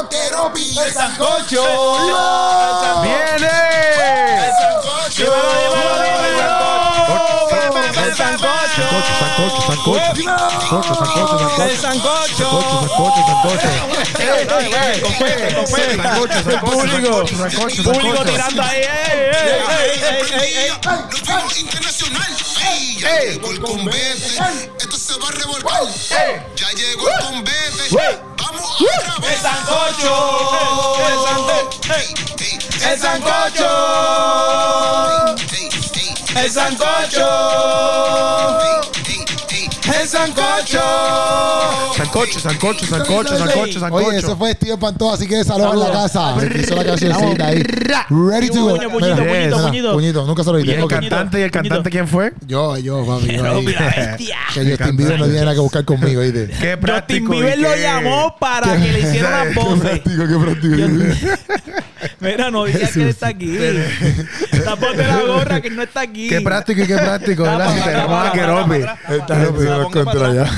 [0.00, 0.78] con Keropi.
[0.78, 1.62] El sancocho.
[3.02, 3.50] ¡Viene!
[5.16, 6.60] Dímelo, dímelo, dímelo.
[8.04, 8.80] El sancocho.
[8.80, 10.00] Sancocho, sancocho, sancocho.
[10.70, 11.64] Sancocho, sancocho, sancocho.
[11.64, 12.36] El sancocho.
[12.36, 13.68] Sancocho, sancocho, sancocho.
[15.02, 15.96] Confete, confete.
[16.02, 18.32] Sancocho, sancocho, sancocho, sancocho, Público sancocho.
[18.32, 18.76] tirando ahí.
[18.76, 20.70] ey, ey, ey, ey, ey, ey.
[21.10, 22.30] Luchamos internacional.
[22.70, 24.26] Ey, ya llegó el convete.
[24.78, 25.70] Esto se va a revolver.
[26.56, 28.29] Ya llegó el convete.
[28.80, 29.40] Vamos otra El vez.
[29.42, 30.14] sancocho.
[32.88, 33.70] El sancocho.
[35.54, 35.68] Ey,
[36.36, 37.28] El sancocho.
[38.60, 38.80] ey,
[39.50, 39.68] ey,
[40.00, 40.49] El sancocho.
[40.78, 42.40] El sancocho.
[42.40, 44.06] Sancocho, sancocho, sancocho, sancocho, sancocho.
[44.08, 46.34] Oye, ese fue Steven Pantoja, así que saludos en la casa.
[46.40, 47.62] El que hizo la cancioncita ahí.
[48.08, 48.76] Ready to go.
[48.76, 50.26] Puñito, puñito, puñito.
[50.26, 50.76] Nunca se lo ¿Y dije.
[50.76, 50.90] el Ok.
[50.90, 51.40] cantante?
[51.40, 52.32] ¿Y el cantante quién fue?
[52.46, 53.36] Yo, yo, papi.
[53.36, 53.60] Yo.
[54.54, 56.46] Que Justin Bieber no tiene nada que buscar conmigo, ¿viste?
[56.48, 57.32] Qué Justin práctico.
[57.32, 59.80] Bieber y lo qué- llamó para que le hiciera las Qué voces.
[59.80, 60.76] práctico, qué práctico.
[62.20, 63.58] Mira, no digas que él está aquí.
[64.64, 66.28] Tápate la gorra que no está aquí.
[66.28, 68.74] Qué práctico y qué práctico, Tenemos a Keropi.
[68.76, 70.50] Está pero no contra ya.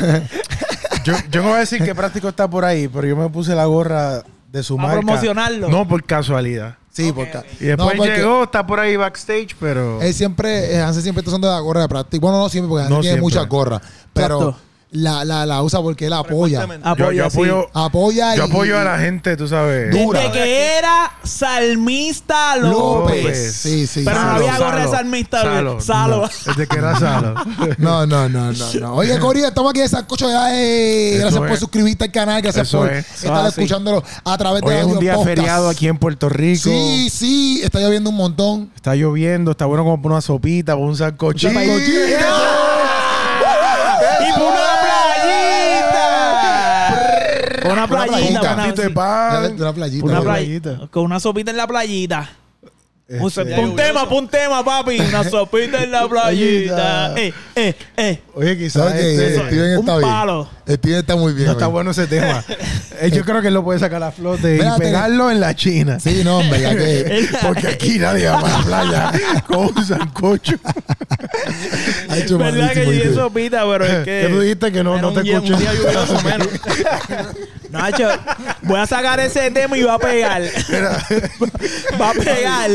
[1.04, 3.54] Yo, yo no voy a decir que práctico está por ahí, pero yo me puse
[3.54, 5.00] la gorra de su marca.
[5.00, 5.68] promocionarlo.
[5.68, 6.76] No por casualidad.
[6.92, 7.38] Sí, porque.
[7.58, 10.00] Y después no, porque llegó, está por ahí backstage, pero...
[10.02, 12.20] Él siempre, eh, Hansel siempre está usando la gorra de práctica.
[12.20, 13.22] Bueno, no siempre, porque Hansel No tiene siempre.
[13.22, 13.80] muchas gorras.
[14.12, 14.60] Pero Exacto.
[14.92, 16.66] La, la, la usa porque él apoya.
[16.66, 17.36] yo, Apoya, yo sí.
[17.36, 19.90] apoyo, Apoya yo y- apoyo a la gente, tú sabes.
[19.90, 20.20] Dura.
[20.20, 23.22] Desde que era Salmista López.
[23.24, 23.52] López.
[23.54, 24.02] Sí, sí.
[24.04, 25.42] Pero no había gorra de salmista.
[25.42, 25.80] Salo.
[25.80, 26.16] Salo.
[26.22, 27.34] No, desde que era Salo.
[27.78, 28.94] No, no, no, no, no.
[28.94, 30.28] Oye, Cori, estamos aquí en Sancocho.
[30.50, 31.58] eh, Eso gracias por es.
[31.60, 32.42] suscribirte al canal.
[32.42, 33.06] Gracias Eso por es.
[33.14, 33.62] estar Ah, sí.
[33.62, 35.36] escuchándolo a través de Hoy es un audio día podcast.
[35.36, 36.64] feriado aquí en Puerto Rico.
[36.68, 37.60] Sí, sí.
[37.64, 38.70] Está lloviendo un montón.
[38.76, 41.52] Está lloviendo, está bueno como para una sopita, para un sancochito.
[41.58, 41.66] Sí.
[47.70, 48.40] Una playita.
[48.40, 49.52] una- Cantito de pan.
[49.54, 50.04] Una playita.
[50.06, 50.88] Una playita.
[50.90, 52.28] Con una sopita en la playita.
[53.20, 54.98] Un, Este, un tema, pon tema, papi.
[55.00, 57.14] Una sopita en la playita.
[57.16, 58.20] Eh, eh, eh.
[58.34, 60.08] Oye, quizás este- Steven un está bien.
[60.10, 60.48] palo.
[60.68, 61.46] Steven está muy bien.
[61.46, 62.42] no está bueno ese tema.
[63.00, 65.98] Eh, Yo creo que él lo puede sacar a flote y pegarlo en la China.
[65.98, 67.26] Sí, no, hombre, ya que.
[67.42, 69.12] Porque aquí nadie va a la playa
[69.46, 70.54] con un sancocho.
[72.08, 74.04] Ha hecho Verdad que yo dije sopita, pero es que.
[74.04, 75.54] ¿Qué tú dijiste que no, no te un día- escuché?
[75.54, 76.48] Un día lluvioso menos.
[77.72, 78.06] Nacho,
[78.62, 80.42] voy a sacar ese tema y va a pegar.
[82.00, 82.70] va a pegar.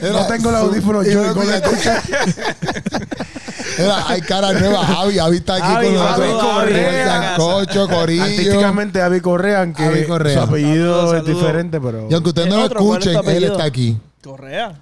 [0.00, 2.02] No tengo el audífono yo y con la escucha.
[3.78, 4.84] Era, hay cara nueva.
[4.84, 6.54] Javi, Javi está aquí Javi, con Javi nosotros.
[6.54, 6.86] Correa.
[6.86, 8.22] Con el sancocho, corillo.
[8.22, 10.34] Artísticamente Avi Correa, aunque Avi Correa.
[10.34, 13.10] su apellido Saludos, es diferente, pero Y aunque ustedes no lo otro, ¿cuál es tu
[13.10, 13.98] escuchen, él está aquí.
[14.22, 14.80] Correa.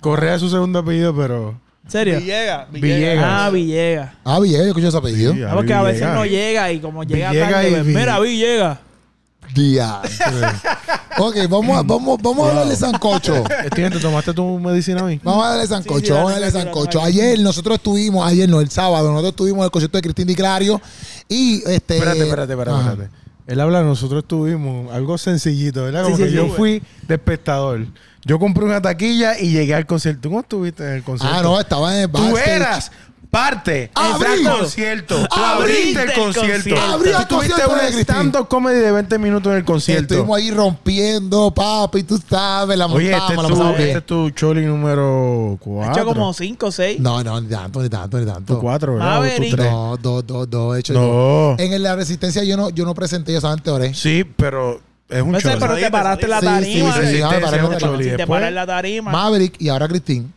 [0.00, 2.18] Correa es su segundo apellido, pero ¿En serio?
[2.20, 2.70] Villegas.
[2.70, 3.24] Villegas.
[3.26, 4.10] Ah, Villegas.
[4.24, 5.32] Ah, bien, yo escucho ese apellido.
[5.34, 6.16] Sí, Ah, porque a veces Villegas.
[6.18, 8.78] no llega y como llega Villegas tarde, pues, mira, Villegas.
[9.54, 10.02] Día.
[11.18, 13.44] ok, vamos a, vamos, vamos a darle sancocho.
[13.74, 15.20] ¿te tomaste tu medicina hoy?
[15.22, 17.02] Vamos a darle sancocho, Sí, sí, vamos a darle sancocho.
[17.02, 20.34] Ayer nosotros estuvimos, ayer no, el sábado, nosotros estuvimos en el concierto de Cristín Di
[20.34, 20.80] Clario
[21.28, 21.96] y este...
[21.96, 23.27] Espérate, espérate, espérate, espérate.
[23.48, 26.04] Él habla, nosotros tuvimos algo sencillito, ¿verdad?
[26.04, 26.36] Como Sí, sí, que sí.
[26.36, 27.86] yo fui de espectador.
[28.24, 30.20] Yo compré una taquilla y llegué al concierto.
[30.20, 31.34] ¿Tú cómo estuviste en el concierto?
[31.38, 32.46] Ah, no, estaba en el Tú backstage.
[32.56, 32.92] eras
[33.30, 34.42] parte Abrí.
[34.44, 35.26] del concierto.
[35.30, 36.76] Abriste el concierto.
[36.80, 40.14] Abrí el tuviste concierto de un comedy de 20 minutos en el concierto.
[40.14, 43.96] Estuvimos ahí rompiendo, papi, tú sabes, la Oye, montamos, este la tu, pasamos este bien.
[43.98, 45.92] es tu choli número Ha 4.
[45.92, 47.00] hecho como 5 o 6.
[47.00, 48.60] No, no, ni tanto, ni tanto, ni Tu tanto.
[48.60, 49.20] 4, ¿verdad?
[49.20, 49.70] O tu y- tres.
[49.70, 51.00] No, dos, dos, dos, he hecho No.
[51.00, 51.56] yo.
[51.58, 53.94] En la resistencia yo no, yo no presenté, yo solamente oré.
[53.94, 55.60] Sí, pero es un No sé, choli.
[55.60, 56.92] pero te paraste la Sí, tarima.
[56.94, 59.10] sí, sí, sí, en la tarima.
[59.12, 60.32] Maverick y ahora Cristín.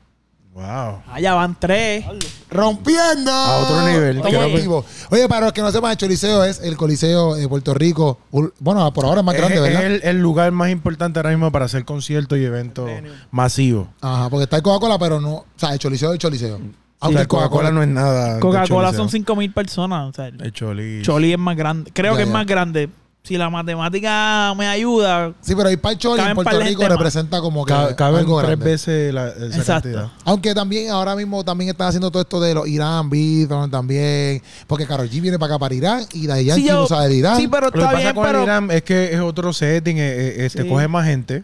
[0.54, 1.02] Wow.
[1.12, 2.06] Allá van tres.
[2.50, 3.32] Rompiendo.
[3.32, 4.18] A otro nivel.
[4.18, 5.28] Estamos Oye.
[5.30, 8.20] para los que no sepan, el Choliseo es el Coliseo de Puerto Rico.
[8.34, 9.84] Ul- Bueno, por ahora es más grande, es, ¿verdad?
[9.86, 12.90] es el, el lugar más importante ahora mismo para hacer conciertos y eventos
[13.32, 13.88] masivos.
[14.02, 15.32] Ajá, porque está el Coca-Cola, pero no.
[15.36, 16.60] O sea, el Choliseo es el Choliseo.
[17.00, 18.40] Aunque la el Coca-Cola no es nada.
[18.42, 18.94] Coca-Cola Choliseo.
[18.94, 20.10] son 5 mil personas.
[20.10, 21.02] O sea, el El Choli.
[21.02, 21.92] Choli es más grande.
[21.94, 22.34] Creo Ya, que es ya.
[22.34, 22.90] más grande.
[23.24, 25.34] Si la matemática me ayuda.
[25.42, 28.50] Sí, pero para el Choli en Puerto Rico representa como que Ca- Caben algo tres
[28.50, 28.66] grande.
[28.66, 29.90] veces la, esa Exacto.
[29.92, 30.08] cantidad.
[30.26, 34.42] Aunque también ahora mismo también están haciendo todo esto de los Irán, Bithorn también.
[34.66, 37.16] Porque Karol G viene para acá para Irán y de Yankee yo- no sabe de
[37.18, 37.38] Irán.
[37.38, 38.38] sí, pero Lo que está pasa bien, con pero.
[38.40, 40.68] el Irán es que es otro setting, este Sí.
[40.68, 41.44] coge más gente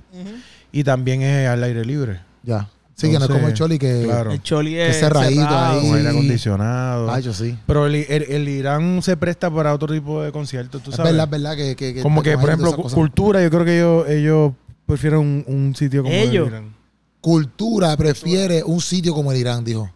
[0.72, 2.22] y también es al aire libre.
[2.42, 2.68] Ya.
[2.98, 4.32] Sí, que no es como el Choli que, Claro.
[4.32, 5.80] El Choli Que es cerradito cerrado.
[5.80, 5.88] ahí.
[5.88, 7.12] Con aire acondicionado.
[7.12, 7.56] Ah, yo sí.
[7.68, 11.12] Pero el, el- el Irán se presta para otro tipo de conciertos, tú Es sabes.
[11.14, 14.10] verdad, es verdad que, que, que como que, por ejemplo, cultura, yo creo que ellos,
[14.10, 14.52] ellos
[14.88, 16.48] prefieren un, un sitio como Ellos.
[16.48, 16.74] el Irán.
[17.22, 19.92] cultura prefiere un sitio como el Irán, dijo.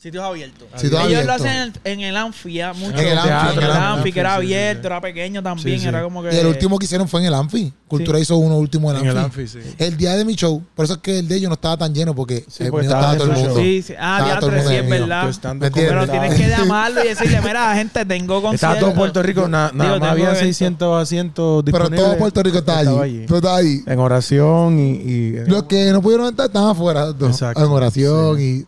[0.00, 0.66] Sitios abiertos.
[0.76, 2.96] Sitios Ellos lo hacen en, en el Anfia, mucho.
[2.98, 4.86] En el Anfi, En en el el Anfi, que era Anfi, sí, sí, abierto, sí.
[4.86, 5.76] era pequeño también.
[5.78, 5.88] Sí, sí.
[5.88, 6.34] Era como que.
[6.34, 7.70] Y el último que hicieron fue en el Anfi.
[7.86, 9.42] Cultura hizo uno último en el En el Anfi.
[9.42, 9.74] Anfi, sí.
[9.76, 11.92] El día de mi show, por eso es que el de ellos no estaba tan
[11.92, 13.60] lleno, porque Sí, el mío estaba estaba todo el mundo.
[13.60, 13.94] Sí, sí.
[13.98, 15.70] Ah, Estaba todo el diatre, mundo sí, es el verdad.
[15.74, 18.80] Pero tienes que llamarlo y decirle, mira, gente, tengo Estaba concierto.
[18.86, 20.40] todo Puerto Rico, na- nada más había evento.
[20.44, 22.00] 600 asientos Pero disponibles.
[22.06, 23.24] todo Puerto Rico estaba Estaba allí.
[23.28, 23.82] Estaba allí.
[23.86, 24.92] En oración y...
[24.92, 27.08] y Los que no pudieron entrar estaban afuera.
[27.20, 27.62] Exacto.
[27.62, 28.64] En oración y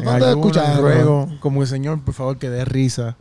[0.00, 0.70] tratando de ayuno, escuchar.
[0.70, 0.80] en ¿no?
[0.82, 3.16] ruego, como el Señor, por favor, que dé risa.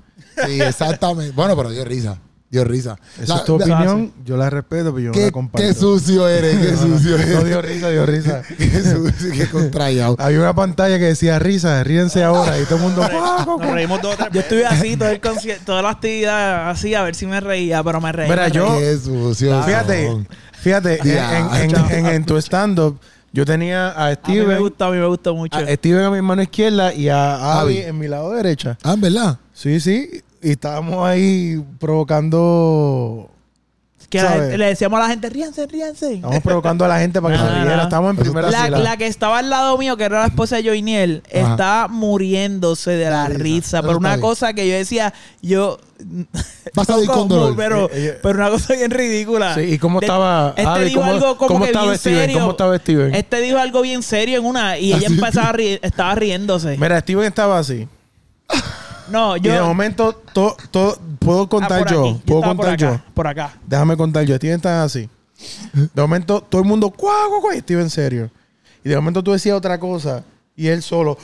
[0.46, 1.32] Sí, exactamente.
[1.36, 2.18] Bueno, pero dio risa.
[2.50, 3.00] Dio risa.
[3.20, 5.68] Esa La- es tu la- opinión, yo la respeto, pero yo no Qué, la comparto.
[5.68, 7.46] qué sucio eres, qué sucio No eres.
[7.46, 8.42] dio risa, dio risa.
[8.60, 10.16] Qué sucio, qué contrallado.
[10.20, 12.60] Había una pantalla que decía risa, ríense ahora.
[12.60, 13.08] Y todo el mundo...
[13.60, 17.16] Nos reímos dos Yo estuve así todo el concierto, toda la actividad así, a ver
[17.16, 18.30] si me reía, pero me reí.
[18.30, 18.78] Mira, me yo-.
[18.78, 19.64] Qué sucio.
[19.64, 20.26] Fíjate,
[20.62, 21.40] fíjate, en, Ya.
[21.64, 23.00] en- en- en- en tu stand-up,
[23.34, 25.58] yo tenía a A mí me Steven, gustó, a mí me gustó mucho.
[25.58, 27.88] a Steven a mi mano izquierda y a Abby Abby.
[27.90, 28.78] en mi lado derecha.
[28.84, 29.40] Ah, ¿en verdad?
[29.54, 30.22] Sí, sí.
[30.42, 33.30] Y estábamos ahí provocando.
[34.14, 34.42] Que la ¿sabes?
[34.44, 36.14] gente- le decíamos a la gente, ríanse, ríanse.
[36.16, 37.78] Estamos provocando a la gente para que No, se no, riera.
[37.78, 37.84] no.
[37.84, 38.78] Estamos en primera La, fila.
[38.80, 41.52] la que estaba al lado mío, que era la esposa de Joiniel, Ajá.
[41.52, 43.38] está muriéndose de la risa.
[43.44, 43.78] risa.
[43.80, 44.22] Eso Por una bien.
[44.22, 45.80] cosa que yo decía, yo.
[46.76, 47.56] Vas a con dolor.
[47.56, 49.56] Pero, Eh, ella- pero una cosa bien ridícula.
[49.56, 52.20] Sí, ¿y cómo De- estaba Este dijo ¿Cómo- algo como cómo que estaba bien Steven?
[52.20, 52.40] serio.
[52.40, 53.16] ¿Cómo estaba Steven?
[53.16, 56.78] Este dijo algo bien serio en una y ella empezaba a ri- estaba riéndose.
[56.78, 57.88] Mira, Steven estaba así.
[59.10, 59.66] No, Y de yo.
[59.66, 62.20] momento, to- to- puedo Ah, contar yo.
[62.26, 62.90] Puedo estaba por contar yo.
[62.90, 63.54] acá, Por acá.
[63.68, 64.36] Déjame contar yo.
[64.36, 65.10] Steven estaba así.
[65.74, 68.30] De momento, todo el mundo, cuá, cuá, cuá, y Steven serio.
[68.84, 70.24] Y de momento tú decías otra cosa
[70.56, 71.18] y él solo.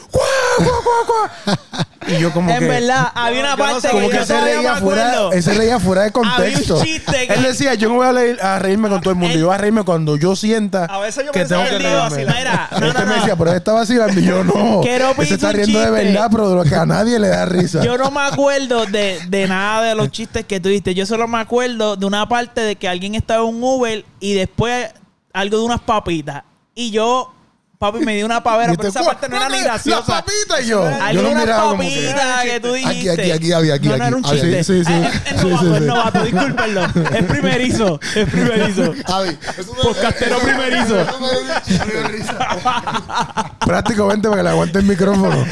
[2.08, 2.66] Y yo como En que...
[2.68, 5.32] verdad, había una parte Como que que yo se todavía reía me fuera, acuerdo.
[5.34, 6.82] él se reía fuera de Había un contexto.
[6.84, 9.38] chiste que- Él decía, yo no voy a, leer- a reírme con todo el mundo,
[9.38, 11.88] yo voy a reírme cuando yo sienta A veces yo que pensaba tengo que que
[11.88, 12.34] él iba a reírme.
[12.34, 12.68] vacilar.
[12.72, 13.16] Mira, no, Este no, me no.
[13.22, 14.82] decía, pero él está vacilando y yo no.
[15.20, 16.04] Él se está un riendo de chiste.
[16.04, 17.84] verdad, pero de lo que a nadie le da risa.
[17.84, 20.96] Yo no me acuerdo de, de nada de los chistes que tú diste.
[20.96, 24.34] Yo solo me acuerdo de una parte de que alguien estaba en un Uber y
[24.34, 24.88] después
[25.34, 26.44] algo de unas papitas.
[26.74, 27.32] Y yo,
[27.80, 29.66] papi, me dio una pavera, pero esa parte no era ni "¿Cuál es?
[29.66, 30.04] graciosa.
[30.16, 30.84] La papita y yo.
[31.14, 31.88] Yo lo miraba como que...
[31.90, 33.12] papitas que, tú Aquí, dijiste.
[33.22, 34.08] aquí, aquí, había, aquí, no, no aquí.
[34.10, 34.42] era un Había.
[34.42, 34.64] chiste.
[34.66, 34.94] Sí, sí, sí.
[35.02, 36.84] Es, es Sí, novato, sí, es novato, discúlpenlo.
[37.16, 38.94] Es primerizo, es primerizo.
[39.08, 39.38] Javi,
[39.82, 41.00] Podcastero primerizo.
[41.00, 43.54] eso me- me dio risa.
[43.66, 45.46] Prácticamente para que le aguante el micrófono.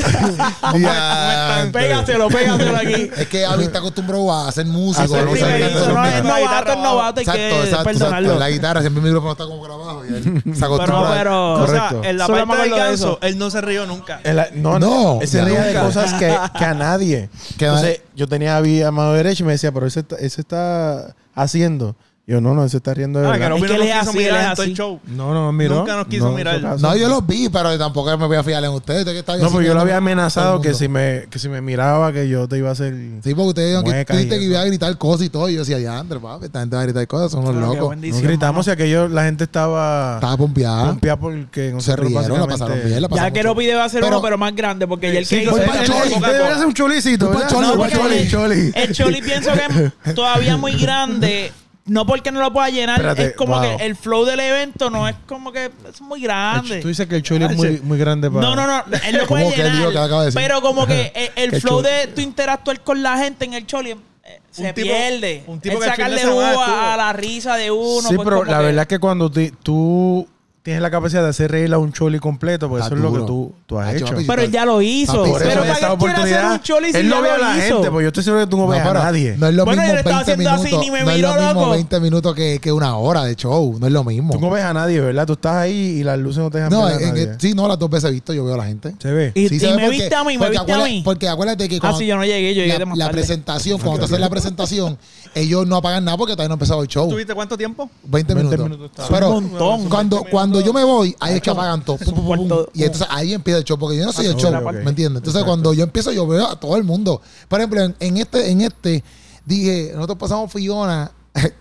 [0.77, 3.09] Ya, Pégaselo, pégaselo aquí.
[3.15, 5.05] Es que Javi está acostumbrado a hacer música.
[5.05, 7.83] Es primerizo, no, es novato, es novato, hay Exacto, que exacto, exacto.
[7.85, 8.35] perdonarlo.
[8.39, 9.65] La guitarra, siempre el micrófono está como
[10.03, 11.13] él se Pero, acostumbra.
[11.17, 12.01] pero, O sea, Correcto.
[12.17, 13.19] En la Solo me parte acuerdo de ganso, eso.
[13.21, 14.19] él no se rió nunca.
[14.23, 15.81] En la- no, No, Él se ya de nunca.
[15.83, 17.29] cosas que, que a nadie.
[17.57, 20.01] Que a- Entonces, yo tenía a Abby a mano derecha y me decía, pero ese
[20.01, 21.95] está, ese está haciendo.
[22.29, 23.45] Yo, no, no, ese está riendo de Ah, verdad.
[23.45, 24.75] que no Es que él es quiso así, él mirar es en todo el así.
[24.77, 24.99] show.
[25.07, 25.75] No, no, miró.
[25.77, 26.59] Nunca nos quiso No, mirar.
[26.77, 28.99] No, yo los vi, pero tampoco me voy a fiar en ustedes.
[28.99, 31.61] ¿Ustedes qué estaban No, porque yo lo había amenazado que si, me, que si me
[31.61, 32.93] miraba que yo te iba a hacer...
[33.23, 35.47] Sí, porque ustedes dijeron que que iba a gritar cosas y todo.
[35.47, 37.67] Y yo decía, ya, André, papi, esta gente va a gritar cosas, son unos Pero
[37.75, 37.89] locos.
[37.91, 40.15] bendición, Nos gritamos y aquello la gente estaba...
[40.15, 40.85] Estaba pompeada.
[40.89, 42.93] pompeada porque Se nosotros rieron, la pasaron bien.
[42.95, 43.47] La Ya pasaron que mucho.
[43.47, 45.55] no pide va a hacer Pero- uno, pero más grande, porque ya el que hizo-.
[45.55, 47.85] Debería hacer un cholicito, No.
[48.75, 51.53] El Choli pienso que es todavía muy grande.
[51.87, 53.77] No porque no lo pueda llenar, Espérate, es como wow.
[53.77, 56.81] que el flow del evento no es como que es muy grande.
[56.81, 58.41] Tú dices que el Choli es muy, muy grande para...
[58.45, 59.97] No, no, no, él lo ¿Cómo puede que que llenar.
[60.03, 60.41] acaba de decir?
[60.41, 63.65] Pero como que el, el Que flow de tu interactuar con la gente en el
[63.65, 65.43] Choli eh, se Un tipo- pierde.
[65.47, 68.01] un tipo el que sacarle jugo a, la risa de uno.
[68.09, 70.27] sí, pues pero la que- verdad es que cuando ti- tú
[70.67, 73.17] tienes la capacidad de hacer reír a un Choli completo, pues Está eso es lo
[73.17, 74.05] que tú, tú has hecho.
[74.07, 75.13] papi, Pero él ya lo hizo.
[75.13, 76.51] Papi, Por pero eso para esta qué quiere hacer oportunidad.
[76.51, 77.75] un Choli si él no ya ve a lo la hizo?
[77.75, 79.35] gente, pues yo estoy seguro que tú no, No, ves a pero nadie.
[79.37, 80.85] No es lo Bueno, yo mismo le estaba 20 haciendo así, minutos.
[80.85, 81.71] ni me no es miró, lo mismo loco.
[81.71, 83.77] 20 minutos que, que una hora de show.
[83.79, 84.33] No es lo mismo.
[84.33, 85.25] Tú no ves a nadie, ¿verdad?
[85.25, 87.23] Tú estás ahí y las luces no te dejan No, ver a en- nadie.
[87.23, 88.93] en- sí, no, las dos veces he visto, yo veo a la gente.
[89.01, 89.31] Se ve.
[89.35, 89.97] Y, Sí, y ¿sabes me por qué?
[89.99, 91.01] viste a mí, me porque viste a acuérdate- mí.
[91.05, 93.05] Porque acuérdate que Ah, cuando sí, yo no llegué, yo llegué la, de más la
[93.05, 93.17] tarde.
[93.21, 94.97] presentación, cuando te hacen la presentación,
[95.33, 97.07] ellos no apagan nada porque todavía no ha empezado el show.
[97.09, 97.89] ¿Tuviste cuánto tiempo?
[98.03, 98.91] 20 20 minutos.
[99.09, 99.87] Pero Un montón.
[99.87, 101.97] cuando, cuando yo me voy, ahí es que apagan todo.
[101.97, 102.13] Pum,
[102.47, 104.51] pum, y entonces ahí empieza el show, porque yo no soy el Ok, show.
[104.51, 105.05] ¿me entiendes?
[105.21, 105.45] Entonces Exacto.
[105.45, 107.21] cuando yo empiezo, yo veo a todo el mundo.
[107.47, 109.03] Por ejemplo, en, en este, en este,
[109.45, 111.11] dije, nosotros pasamos Fiona,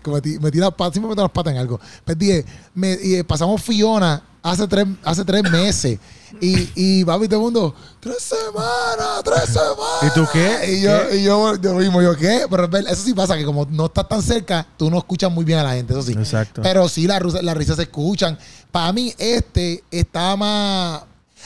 [0.03, 1.79] que metí las patas, siempre meto las patas en algo.
[2.03, 5.99] Pues dije, me- y, pasamos Fiona hace tres, hace tres meses.
[6.41, 10.03] Y, y papi, todo el mundo, tres semanas, tres semanas.
[10.03, 10.73] ¿Y tú qué?
[10.73, 12.45] Y yo, y yo, yo mismo, yo, ¿qué?
[12.49, 15.59] Pero eso sí pasa, que como no estás tan cerca, tú no escuchas muy bien
[15.59, 16.13] a la gente, eso sí.
[16.13, 16.61] Exacto.
[16.61, 18.37] Pero sí, las risas las risas se escuchan.
[18.71, 21.01] Para mí, este estaba más.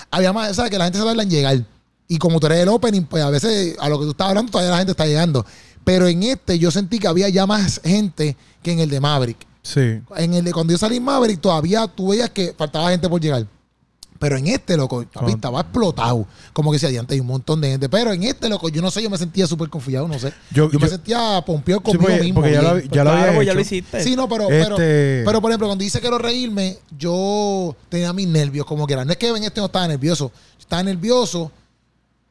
[0.09, 0.71] Había más, ¿sabes?
[0.71, 1.63] Que la gente se tarda en llegar.
[2.07, 4.51] Y como tú eres el opening, pues a veces a lo que tú estás hablando,
[4.51, 5.45] todavía la gente está llegando.
[5.83, 9.50] Pero en este, yo sentí que había ya más gente que en el de Maverick.
[9.63, 10.01] Sí.
[10.17, 13.21] En el de cuando yo salí en Maverick, todavía tú veías que faltaba gente por
[13.21, 13.45] llegar.
[14.19, 16.27] Pero en este, loco, papi, estaba explotado.
[16.53, 17.89] Como que decía, antes hay un montón de gente.
[17.89, 20.31] Pero en este, loco, yo no sé, yo me sentía súper confiado, no sé.
[20.51, 22.35] Yo, Yo- me sentía pompeado Sí, conmigo porque, mismo.
[22.41, 22.89] porque ya lo, bien.
[22.91, 24.03] ya lo había pues ya lo hiciste.
[24.03, 28.27] Sí, no, pero, pero, Este- pero, por ejemplo, cuando dice quiero reírme, yo tenía mis
[28.27, 29.05] nervios como que era.
[29.05, 30.31] No es que en este no estaba nervioso.
[30.59, 31.51] Estaba nervioso,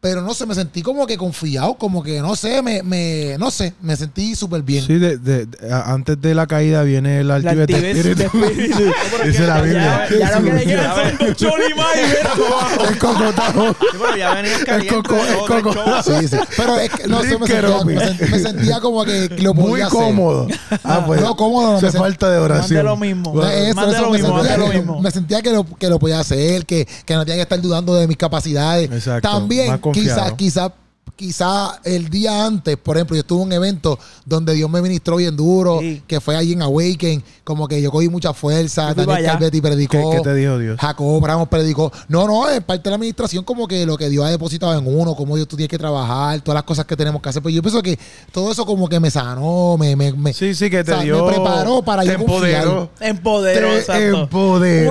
[0.01, 3.51] pero no sé, me sentí como que confiado, como que no sé, me, me no
[3.51, 4.85] sé, me sentí súper bien.
[4.87, 5.47] Sí, de, de-
[5.85, 8.31] antes de la caída viene La altivez de espíritu.
[9.27, 10.09] Dice la Ya- Biblia.
[10.19, 12.89] Ya, lo que le queda son dos cholimás y.
[12.93, 13.69] El cocotado.
[13.73, 16.21] Sí, pero ya venía el todo el coco- show.
[16.21, 16.37] Sí, sí.
[16.57, 17.85] Pero es que no sé, me sentía, Keropi.
[17.95, 19.99] me sent- me sentía como que lo Muy podía hacer.
[19.99, 20.49] cómodo.
[20.83, 21.21] Ah, pues.
[21.21, 22.77] No, cómodo, sent- falta de Más oración.
[22.79, 23.35] de lo mismo.
[23.35, 25.01] No, eso, Más de eso, lo me mismo, más sentía de lo mismo.
[25.03, 27.95] Me sentía que lo, que lo podía hacer, que, que no tenía que estar dudando
[27.95, 28.91] de mis capacidades.
[28.91, 30.37] Exacto, También, más confiado.
[30.37, 30.73] quizás, quizás,
[31.17, 35.17] quizás el día antes, por ejemplo, yo estuve en un evento donde Dios me ministró
[35.17, 36.03] bien duro, Sí.
[36.07, 39.27] que fue allí en Awaken, como que yo cogí mucha fuerza, Daniel.
[39.27, 40.11] Calvetti predicó.
[40.13, 40.79] ¿Qué, qué te dijo Dios?
[40.81, 41.93] Jacob Ramos predicó.
[42.09, 44.87] No, no, es parte de la administración como que lo que Dios ha depositado en
[44.87, 47.43] uno, cómo Dios tú tienes que trabajar, todas las cosas que tenemos que hacer.
[47.43, 47.99] Pues yo pienso que
[48.33, 51.05] todo eso como que me sanó, me, me, me, Sí, sí, que te o sea,
[51.05, 51.27] dio.
[51.27, 52.89] me preparó para te yo empoderó.
[52.99, 54.21] Empoderó, Te exacto.
[54.23, 54.91] empoderó.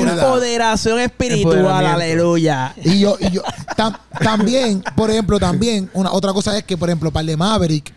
[0.00, 2.74] Una empoderación espiritual, aleluya.
[2.82, 3.42] Y yo, y yo
[3.76, 5.47] tam- también, por ejemplo, también,
[5.94, 7.92] una otra cosa es que, por ejemplo, para el de Maverick,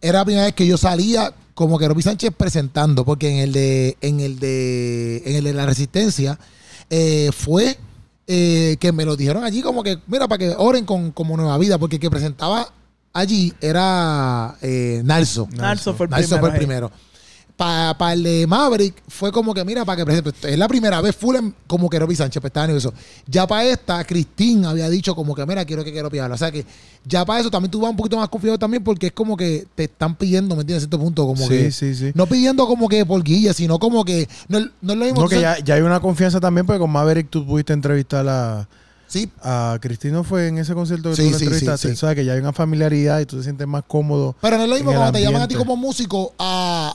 [0.00, 3.52] era la primera vez que yo salía como que Roby Sánchez presentando, porque en el
[3.52, 6.38] de, en el de, en el de la resistencia,
[6.90, 7.78] eh, fue
[8.26, 11.56] eh, que me lo dijeron allí como que, mira, para que oren con como nueva
[11.58, 12.70] vida, porque el que presentaba
[13.12, 15.48] allí era eh, Nalso.
[15.52, 16.40] Narso fue el Nalso primero.
[16.40, 16.92] fue el primero.
[17.56, 20.52] Para el de Maverick fue como que, mira, para que presente.
[20.52, 22.92] Es la primera vez full en- como que Roby Sánchez pues, estaba nervioso.
[23.26, 26.34] Ya para esta, Cristín había dicho como que, mira, quiero que quiero habla.
[26.34, 26.66] O sea que
[27.06, 29.66] ya para eso también tú vas un poquito más confiado también porque es como que
[29.74, 30.82] te están pidiendo, ¿me entiendes?
[30.82, 31.70] A cierto punto, como Sí, que.
[31.72, 32.12] sí, sí.
[32.14, 34.28] No pidiendo como que por guilla, sino como que.
[34.48, 35.22] No, no es lo mismo.
[35.22, 38.68] No, que ya, ya hay una confianza también, porque con Maverick tú pudiste entrevistar a,
[39.08, 41.88] Sí, a Cristino fue en ese concierto que Sí, tú lo sí, entrevistaste.
[41.90, 41.96] sí.
[41.96, 44.34] sabes que ya hay una familiaridad y tú te sientes más cómodo.
[44.42, 46.94] Pero no es lo mismo cuando te llaman a ti como músico a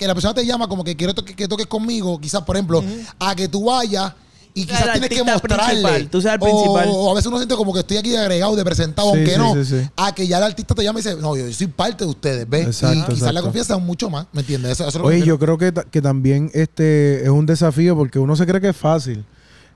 [0.00, 2.82] que la persona te llama como que quiero que toques conmigo, quizás por ejemplo,
[3.18, 4.14] a que tú vayas
[4.54, 5.66] y quizás el tienes que mostrarle.
[5.82, 6.88] principal, tú seas el principal.
[6.90, 9.38] o a veces uno siente como que estoy aquí agregado, de presentado, Sí, aunque sí,
[9.38, 9.54] no.
[9.56, 9.90] sí, sí.
[9.96, 12.48] A que ya el artista te llama y dice, no, yo soy parte de ustedes,
[12.48, 12.66] ¿ves?
[12.68, 14.72] Exacto, y quizás la confianza es mucho más, ¿me entiendes?
[14.72, 17.94] Eso, eso es lo que Oye, yo creo que, que también este es un desafío
[17.94, 19.22] porque uno se cree que es fácil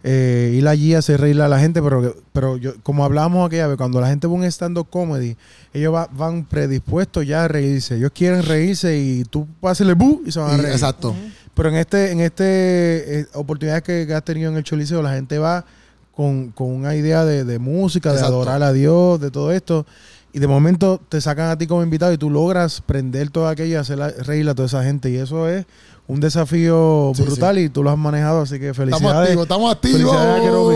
[0.06, 3.66] eh, ir allí a hacer reír a la gente, pero, pero yo, como hablábamos aquella
[3.68, 5.34] vez, cuando la gente va a un stand-up comedy,
[5.72, 7.96] ellos va- van predispuestos ya a reírse.
[7.96, 10.72] Ellos quieren reírse y tú hacerle bu y se van a reír.
[10.72, 11.14] exacto.
[11.54, 15.38] Pero en este, en este eh, oportunidades que, has tenido en el Choliseo, la gente
[15.38, 15.64] va
[16.14, 19.86] con, con una idea de, de música, de adorar a Dios, de todo esto.
[20.34, 23.72] Y de momento te sacan a ti como invitado y tú logras prender todo aquello
[23.74, 25.08] y hacer la- reír a toda esa gente.
[25.10, 25.64] Y eso es
[26.06, 29.22] un desafío Sí, brutal y tú lo has manejado, así que Estamos felicidades.
[29.22, 30.00] activos, estamos activos.
[30.00, 30.74] Felicidades a Keropi.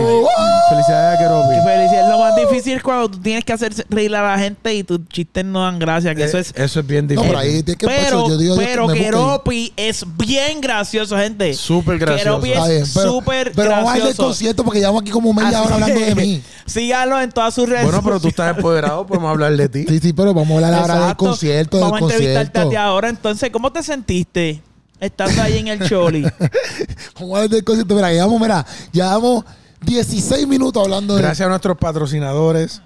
[0.71, 2.09] Felicidades a Keropi.
[2.11, 5.07] Lo más difícil es cuando tú tienes que hacer reír a la gente y tus
[5.09, 6.55] chistes no dan gracia, que eso Eh, es...
[6.57, 7.29] eso es bien No, difícil.
[7.31, 8.99] por ahí tienes que pero, yo digo, pero ahí.
[8.99, 11.53] Keropi es bien gracioso, gente.
[11.53, 12.41] Súper gracioso.
[12.41, 14.29] Keropi es pero- súper Pero vamos a darle el gracioso.
[14.29, 16.43] concierto porque llevamos aquí como media hora Así hablando de que mí.
[16.65, 19.85] Síganlo en todas sus redes Bueno, pero tú estás empoderado, podemos hablar de ti.
[19.87, 22.65] Sí, sí, pero vamos a hablar ahora del concierto, del Vamos a entrevistarte a ti
[22.67, 22.89] concierto.
[22.89, 23.09] ahora.
[23.11, 24.63] Entonces, ¿cómo te sentiste
[25.01, 26.23] estando ahí en el Choli?
[27.15, 27.95] Vamos a hablar del concierto.
[27.95, 29.45] Mira, llevamos, mira, llevamos
[29.83, 32.83] 16 minutos hablando de Gracias a nuestros patrocinadores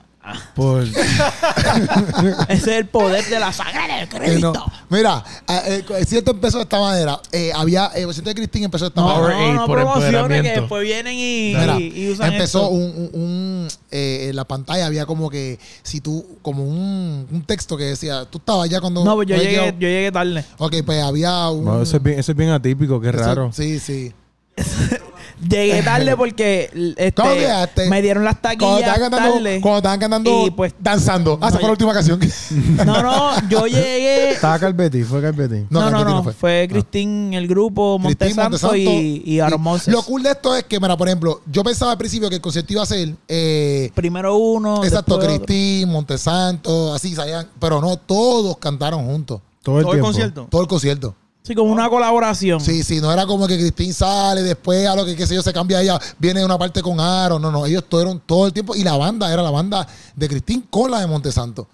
[0.54, 0.82] por...
[2.48, 4.52] Ese es el poder de la sangre de Eh, Cristo.
[4.54, 4.66] no.
[4.88, 7.20] Mira, eh, el concierto empezó de esta manera.
[7.32, 9.38] Eh, había, el concierto de Cristín empezó de esta No, manera.
[9.40, 12.70] No, no por promociones que después vienen y, Mira, y- y usan empezó esto.
[12.70, 17.42] un, un- un, eh, en la pantalla había como que si tú como un, un
[17.44, 19.70] texto que decía tú estabas ya cuando No, pues yo llegué, llegado?
[19.72, 20.44] yo llegué tarde.
[20.58, 23.50] ok pues había un No, eso, es bien, eso es bien atípico, qué eso- raro.
[23.52, 24.12] sí sí
[25.48, 29.60] Llegué tarde porque este, me dieron las cuando taquillas estaban cantando tarde.
[29.60, 32.20] cuando estaban cantando Y, pues, danzando ah esa no, fue la última canción
[32.86, 34.30] No, no, yo llegué.
[34.32, 35.66] Estaba Calvetti, fue Calvetti.
[35.70, 36.22] No, no, Calvetti no.
[36.22, 36.32] fue.
[36.32, 39.92] Fue Cristín, el grupo Montesanto, Montesanto y, y Aaron Moses.
[39.92, 42.40] lo cool de esto es que mira por ejemplo yo pensaba al principio que el
[42.40, 44.84] concierto iba a ser eh, Primero uno.
[44.84, 45.18] exacto.
[45.18, 50.46] Cristín Montesanto así salían pero no todos cantaron juntos Todo el Todo el concierto.
[50.50, 52.60] todo el concierto Sí, como una colaboración.
[52.60, 55.42] Sí, sí, no era como que Cristín sale, después a lo que qué sé yo
[55.42, 58.76] se cambia ella, viene una parte con Aaron, no, no, ellos fueron todo el tiempo
[58.76, 61.66] y la banda era la banda de Cristín con la de Montesanto.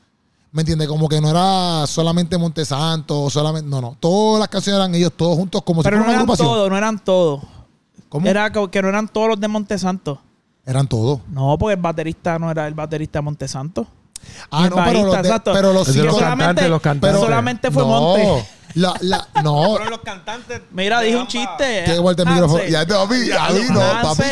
[0.53, 0.89] ¿Me entiendes?
[0.89, 5.37] Como que no era solamente Montesanto, solamente, no, no, todas las canciones eran ellos todos
[5.37, 7.41] juntos como Pero si no fuera una eran todos, no eran todos.
[8.09, 8.27] ¿Cómo?
[8.27, 10.19] Era que no eran todos los de Montesanto.
[10.65, 11.21] Eran todos.
[11.31, 13.87] No, porque el baterista no era el baterista de Montesanto.
[14.51, 17.11] Ah, no, pero los, de- pero los cinco- cantantes, los cantantes.
[17.11, 18.47] pero solamente fue no, Monte.
[18.75, 19.65] La, la, no.
[19.71, 20.61] Fueron los cantantes.
[20.71, 21.83] Mira, dije un chiste.
[21.85, 22.65] Tiene que el micrófono.
[22.65, 24.23] Ya te papi, a mí no, papi.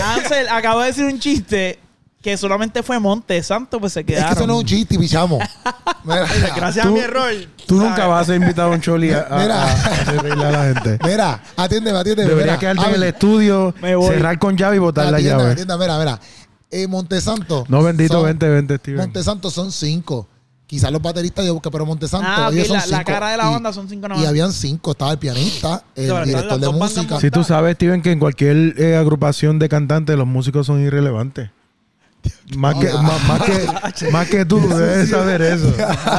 [0.00, 1.78] Ansel acabo de decir un chiste
[2.22, 4.28] que solamente fue Monte Santo, pues se Es quedaron.
[4.30, 5.40] que eso no es un chiste, pichamos.
[6.04, 7.32] Mira, Gracias Tú- a mi error.
[7.66, 7.90] Tú ¿sabes?
[7.90, 9.62] nunca vas a ser invitado a un choli a, a- Mira.
[9.64, 10.98] a a la gente.
[11.04, 12.28] mira, atiéndeme, atiéndeme.
[12.28, 14.08] Debería mira, quedarte en el estudio, Me voy.
[14.08, 15.52] cerrar con llave y botar la llave.
[15.52, 16.20] atiéndeme, mira, mira.
[16.70, 17.64] Eh, Montesanto.
[17.68, 19.00] No, bendito, son- vente, vente, Steven.
[19.00, 20.26] Montesanto son cinco.
[20.66, 23.04] Quizás los bateristas, yo busqué, pero Montesanto, Ah, ok, ellos son la- la cinco.
[23.12, 24.26] cara de la Y- banda son cinco Y nomás.
[24.26, 24.90] habían cinco.
[24.90, 27.20] Estaba el pianista, el director de música.
[27.20, 31.50] Si tú sabes, Steven, que en cualquier eh, agrupación de cantantes los músicos son irrelevantes.
[32.56, 35.72] Más que, más, más que, más que tú debes saber eso.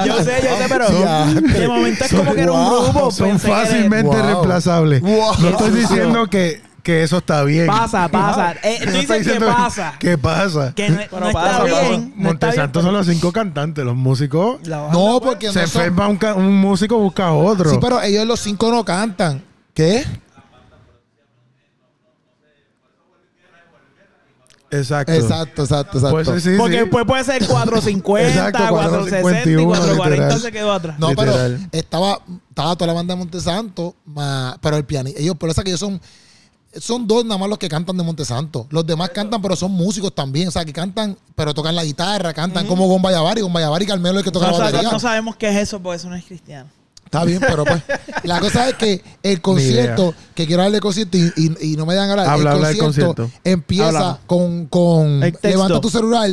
[0.06, 3.12] Yo sé, yo sé, pero Son- de momento es como que era un Wow, grupo.
[3.12, 4.26] Son fácilmente Wow.
[4.26, 5.02] reemplazables.
[5.02, 5.34] Wow.
[5.40, 7.68] No estoy diciendo que, que eso está bien.
[7.68, 8.54] Pasa, pasa.
[8.64, 9.96] Eh, tú dices que diciendo pasa.
[10.00, 10.74] ¿Qué pasa?
[10.74, 11.90] Que no, no pasa, está pasa.
[11.90, 12.14] bien.
[12.16, 13.84] No está Montesanto bien, son los cinco cantantes.
[13.84, 14.62] Los músicos...
[14.66, 17.70] No, porque Se no son- enferma un, ca- un músico, busca otro.
[17.70, 19.44] Sí, pero ellos los cinco no cantan.
[19.74, 20.06] ¿Qué?
[24.70, 25.12] Exacto.
[25.14, 26.24] Exacto, exacto, exacto.
[26.26, 30.40] Pues sí, Porque después puede ser 450, Exacto, 460 y 451, 440 literal.
[30.42, 31.00] se quedó atrás.
[31.00, 31.34] No, pero
[31.72, 35.66] estaba, estaba toda la banda de Montesanto, más, pero el pianista, ellos, por eso es
[35.66, 36.02] que ellos son,
[36.80, 38.68] son dos nada más los que cantan de Montesanto.
[38.70, 42.34] Los demás cantan, pero son músicos también, o sea, que cantan, pero tocan la guitarra,
[42.34, 44.72] cantan como Gon Bayavari, Gon Bayavari y Carmelo es el que toca No, la sabe-
[44.74, 44.92] batería.
[44.92, 46.70] no sabemos qué es eso porque eso no es cristiano.
[47.06, 47.82] Está bien, pero pues,
[48.24, 51.86] la cosa es que el concierto, que quiero hablar del concierto y, y- y no
[51.86, 53.40] me dan hablar, Habla, el habla del concierto concierto.
[53.46, 54.18] empieza Háblame.
[54.28, 56.30] con, con levanta tu celular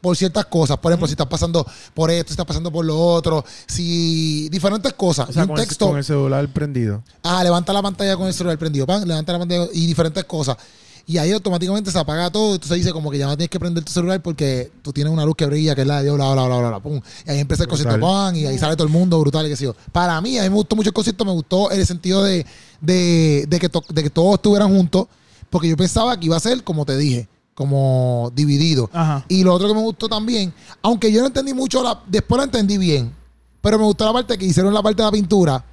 [0.00, 0.78] por ciertas cosas.
[0.78, 4.92] Por ejemplo, si estás pasando por esto, si estás pasando por lo otro, si diferentes
[4.94, 5.28] cosas.
[5.30, 7.02] O sea, y un con, el, texto, con el celular prendido.
[7.22, 10.56] ah, levanta la pantalla con el celular prendido, pan, levanta la pantalla y diferentes cosas.
[11.04, 12.54] Y ahí automáticamente se apaga todo.
[12.54, 15.24] Entonces dice como que ya no tienes que prender tu celular porque tú tienes una
[15.24, 17.00] luz que brilla, que es la de Dios, bla, bla, bla, bla, bla, pum.
[17.26, 18.08] Y ahí empieza el concierto, Brutal.
[18.26, 19.74] pan, y ahí sale todo el mundo, brutal, y qué sé yo.
[19.90, 22.46] Para mí, a mí me gustó mucho el concierto, me gustó el sentido de,
[22.80, 25.06] de, de que, to- de que todos estuvieran juntos,
[25.50, 28.88] porque yo pensaba que iba a ser, como te dije, como dividido.
[28.92, 29.24] Ajá.
[29.28, 32.44] Y lo otro que me gustó también, aunque yo no entendí mucho, la, después lo
[32.44, 33.14] entendí bien,
[33.60, 35.64] pero me gustó la parte que hicieron la parte de la pintura.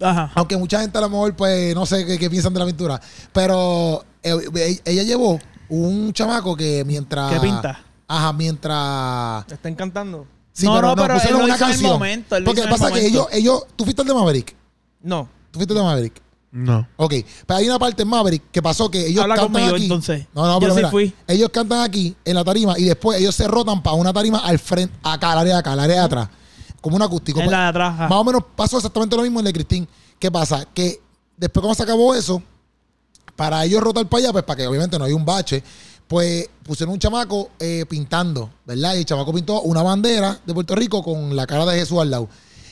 [0.00, 0.30] Ajá.
[0.34, 3.00] Aunque mucha gente a lo mejor, pues, no sé qué, qué piensan de la pintura.
[3.32, 7.32] Pero eh, eh, ella llevó un chamaco que mientras.
[7.32, 7.80] ¿Qué pinta?
[8.08, 9.46] Ajá, mientras.
[9.46, 10.26] Te están cantando.
[10.52, 11.92] Sí, No, pero no, no, pero pusieron él lo una hizo en el canción.
[11.92, 13.66] momento, él lo Porque hizo en el pasa que ellos, ellos.
[13.76, 14.56] ¿Tú fuiste el de Maverick?
[15.02, 15.28] No.
[15.50, 16.22] ¿Tú fuiste el de Maverick?
[16.52, 16.86] No.
[16.96, 17.12] Ok,
[17.46, 19.82] pero hay una parte en Maverick que pasó que ellos Habla cantan conmigo, aquí.
[19.84, 20.26] entonces.
[20.34, 21.14] No, no, Yo pero sí mira, fui.
[21.26, 24.58] ellos cantan aquí en la tarima y después ellos se rotan para una tarima al
[24.58, 26.28] frente, acá, al área de acá, al área de atrás,
[26.80, 27.40] como un acústico.
[27.40, 27.92] En Pues, la de atrás.
[27.94, 28.08] ajá.
[28.08, 29.88] Más o menos pasó exactamente lo mismo en el de Cristín.
[30.18, 30.64] ¿Qué pasa?
[30.72, 31.00] Que
[31.36, 32.42] después cuando se acabó eso,
[33.34, 35.62] para ellos rotar para allá, pues para que obviamente no haya un bache,
[36.08, 38.94] pues pusieron un chamaco eh, pintando, ¿verdad?
[38.94, 42.10] Y el chamaco pintó una bandera de Puerto Rico con la cara de Jesús al
[42.10, 42.28] lado.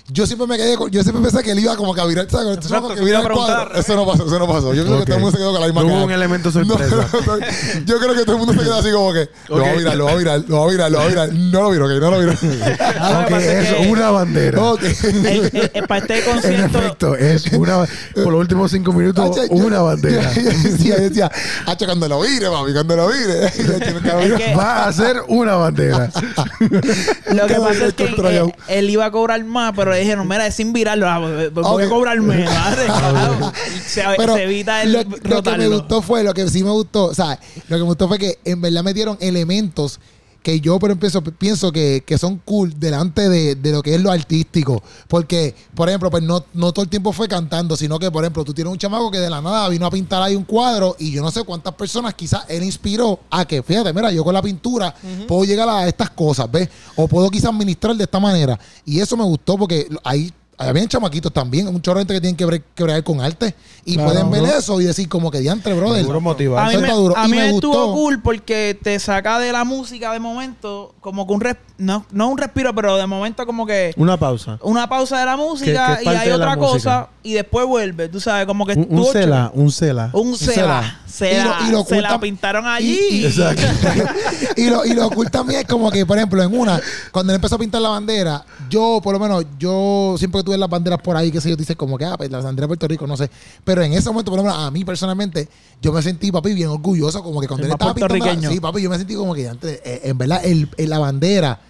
[0.08, 2.26] Yo siempre me quedé con, yo siempre pensé que él iba como que a virar,
[2.30, 2.44] ¿sabes?
[2.44, 3.34] Con este Exacto, chamaco que vira cuadro.
[3.46, 3.72] preguntar.
[3.80, 4.74] Eso no pasó, eso no pasó.
[4.74, 6.04] Yo creo que todo el mundo se quedó con la misma No hubo cara.
[6.04, 6.96] un elemento No, sorpresa.
[7.26, 7.46] no, no.
[7.86, 9.96] Yo creo que todo el mundo se quedó así como que lo va a virar,
[9.96, 11.32] lo va a virar, lo va a virar, lo va a virar.
[11.32, 12.32] No lo viro, ok, no lo viro.
[13.00, 14.60] Ah, ok, es que- una bandera.
[14.62, 14.82] ok.
[14.82, 16.78] El- el- el- para este En concierto.
[16.78, 17.86] efecto, es una.
[18.14, 20.30] Por los últimos cinco minutos, yo- una bandera.
[20.34, 21.30] Yo, yo decía, yo decía,
[21.64, 23.50] hacho, cuando lo vire, mami, cuando lo vire.
[23.56, 24.36] Yo, yo nunca lo Es viro.
[24.36, 26.10] que- Va a ser una bandera.
[26.60, 28.52] Lo que Nunca pasa es que tryout.
[28.68, 31.88] él iba a cobrar más, pero le dijeron, mira, es sin virarlo, ah, voy a
[31.88, 32.52] cobrar menos.
[32.52, 33.52] madre, claro.
[33.86, 35.70] se, Pero se evita el lo, lo que me rotarlo.
[35.70, 38.38] gustó fue, lo que sí me gustó, o sea, lo que me gustó fue que
[38.44, 40.00] en verdad metieron elementos
[40.44, 44.00] que yo por ejemplo pienso que, que son cool delante de, de lo que es
[44.02, 44.82] lo artístico.
[45.08, 48.44] Porque, por ejemplo, pues no, no todo el tiempo fue cantando, sino que, por ejemplo,
[48.44, 51.10] tú tienes un chamaco que de la nada vino a pintar ahí un cuadro y
[51.12, 54.42] yo no sé cuántas personas quizás él inspiró a que, fíjate, mira, yo con la
[54.42, 54.94] pintura
[55.26, 56.68] puedo llegar a estas cosas, ¿ves?
[56.94, 58.60] O puedo quizás ministrar de esta manera.
[58.84, 62.36] Y eso me gustó porque ahí habían chamaquitos también, un chorro de gente que tienen
[62.36, 64.10] que, bre- que bregar con arte y Claro.
[64.10, 66.00] pueden ver eso y decir como que diantre, brother.
[66.00, 66.66] Seguro motivar.
[66.66, 67.16] A mí, me, duro.
[67.16, 67.92] a mí me estuvo gustó.
[67.92, 72.28] cool porque te saca de la música de momento, como que un res- no, no
[72.28, 74.58] un respiro, pero de momento como que Una pausa.
[74.62, 76.72] una pausa de la música Que- que es y hay otra música.
[76.72, 80.10] cosa y después vuelve, tú sabes, como que Un, un cela, un cela.
[80.12, 81.00] Un cela.
[81.14, 82.98] Se, Y lo- la, y lo se la ocultan- pintaron allí.
[83.08, 83.62] y- y- Exacto.
[84.56, 86.80] y, lo, y lo también es como que, por ejemplo, en una,
[87.12, 90.58] cuando él empezó a pintar la bandera, yo, por lo menos, yo siempre que tuve
[90.58, 92.68] las banderas por ahí, que sé yo, dices como que, ah, pues la bandera de
[92.68, 93.30] Puerto Rico, no sé.
[93.62, 95.48] Pero en ese momento, por lo menos, a mí personalmente,
[95.80, 98.50] yo me sentí, papi, bien orgulloso, como que cuando El él estaba pintando.
[98.50, 101.60] Sí, papi, yo me sentí como que, antes, eh, en verdad, el, el- la bandera,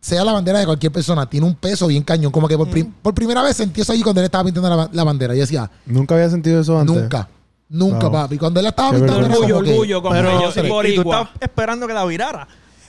[0.00, 2.32] sea la bandera de cualquier persona, tiene un peso bien cañón.
[2.32, 4.88] Como que por, prim- por primera vez sentí eso allí cuando él estaba pintando la,
[4.92, 5.34] la bandera.
[5.34, 6.94] Y decía, Nunca había sentido eso antes.
[6.96, 7.28] nunca,
[7.68, 8.12] nunca, Wow.
[8.12, 8.38] papi.
[8.38, 10.66] Cuando él estaba pintando, era orgullo, como que- orgullo, como Pero que yo soy y-
[10.66, 11.02] y tú boricua.
[11.20, 12.48] estabas esperando que la virara.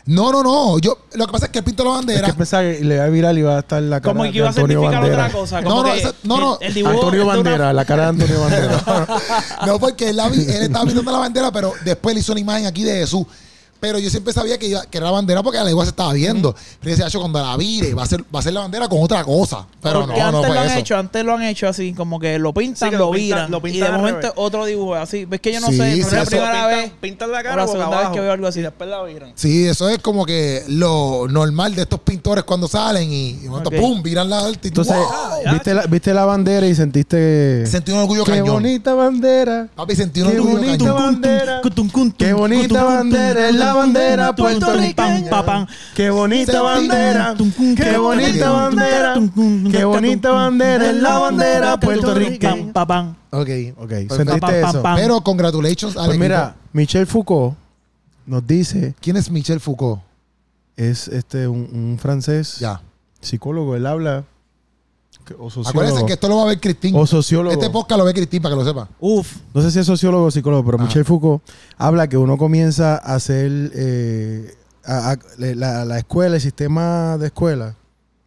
[0.10, 0.80] No, no, no.
[0.80, 2.28] Yo, lo que pasa es que él pintó la Es bandera.
[2.28, 4.38] que pensaba que le iba a viral y iba a estar la cara Como que
[4.38, 5.62] iba a significar otra cosa.
[5.62, 6.58] Como No, no, que esa- no, no.
[6.62, 9.08] El, el dibujo Antonio es una- Bandera, la cara de Antonio Bandera.
[9.68, 12.40] no, porque él, la vi- él estaba pintando la bandera, pero después le hizo una
[12.40, 13.26] imagen aquí de Jesús.
[13.80, 15.92] Pero yo siempre sabía que, iba- que era la bandera porque a la igual se
[15.92, 16.54] estaba viendo.
[16.54, 18.88] Pero yo decía, "Acho, cuando la vire, va a ser, va a ser la bandera
[18.90, 19.66] con otra cosa.
[19.82, 20.80] Pero Porque no, no antes lo han eso.
[20.80, 23.20] hecho, antes lo han hecho así, como que lo pintan, Sí, que lo, lo pintan-
[23.26, 23.52] viran.
[23.52, 24.34] lo y pintan de al momento revés.
[24.36, 25.26] otro dibujo así.
[25.26, 26.92] Ves que yo no Sí, sé, no sí, es la eso- primera pintan, vez.
[27.02, 28.14] pintan la o cara la boca segunda vez abajo.
[28.16, 28.62] que veo algo así.
[28.62, 29.32] Después la viran.
[29.36, 33.50] Sí, eso es como que lo normal de estos pintores cuando salen y, y de
[33.50, 33.76] momento, Ok.
[33.76, 34.02] ¡pum!
[34.02, 35.54] Viran la alta y tú, Entonces, ¡wow!
[35.54, 37.66] ¿viste, la, viste la bandera y sentiste...
[37.68, 38.48] Sentí un orgullo Qué cañón.
[38.56, 39.68] bonita bandera.
[39.76, 40.96] Papi, sentí un Qué orgullo bonita cañón.
[40.96, 41.62] bandera.
[42.18, 45.68] Qué bonita bandera es la bandera puertorriqueña.
[45.96, 47.36] Qué bonita bandera.
[47.76, 49.14] Qué bonita bandera.
[49.72, 52.74] Qué bonita bandera es la bandera puertorriqueña.
[52.74, 53.50] Pam, pam, Ok.
[53.78, 54.84] Ok, sentiste eso.
[54.96, 56.24] Pero congratulations al Pues equipo.
[56.24, 57.56] mira, Michel Foucault
[58.26, 60.02] nos dice, ¿Quién es Michel Foucault?
[60.76, 62.82] es este un, un francés Ya.
[63.22, 64.26] psicólogo, él habla
[65.38, 66.96] o Acuérdense que esto lo va a ver Cristín.
[66.96, 67.54] O sociólogo.
[67.54, 68.88] Este podcast lo ve Cristín para que lo sepa.
[69.00, 69.38] Uf.
[69.54, 70.86] no sé si es sociólogo o psicólogo, pero Ajá.
[70.86, 71.42] Michel Foucault
[71.78, 77.18] habla que uno comienza a hacer eh, a- a- le- la, la escuela, el sistema
[77.18, 77.76] de escuela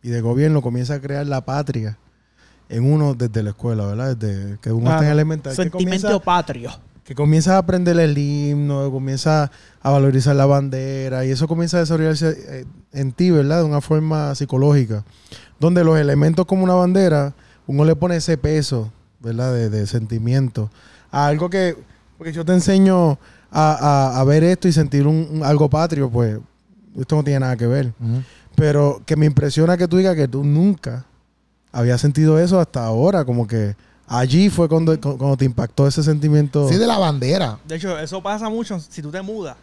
[0.02, 1.98] y de gobierno comienza a crear la patria
[2.68, 4.16] en uno desde la escuela, ¿verdad?
[4.16, 5.54] Desde que uno está en elemental.
[5.54, 6.70] Sentimiento comienza- patrio.
[7.10, 9.50] Que comienzas a aprender el himno, comienzas
[9.82, 13.58] a valorizar la bandera y eso comienza a desarrollarse eh, en ti, ¿verdad?
[13.58, 15.02] De una forma psicológica,
[15.58, 17.34] donde los elementos como una bandera,
[17.66, 19.52] uno le pone ese peso, ¿verdad?
[19.52, 20.70] De, de sentimiento.
[21.10, 21.76] A algo que,
[22.16, 23.18] porque yo te enseño
[23.50, 23.72] a,
[24.14, 26.38] a- a ver esto y sentir un, un- algo patrio, pues
[26.96, 27.92] esto no tiene nada que ver.
[28.54, 31.06] Pero que me impresiona que tú digas que tú nunca
[31.72, 33.74] habías sentido eso hasta ahora, como que
[34.10, 36.68] allí fue cuando, cuando te impactó ese sentimiento.
[36.68, 37.58] Sí, de la bandera.
[37.66, 39.56] De hecho, eso pasa mucho si tú te mudas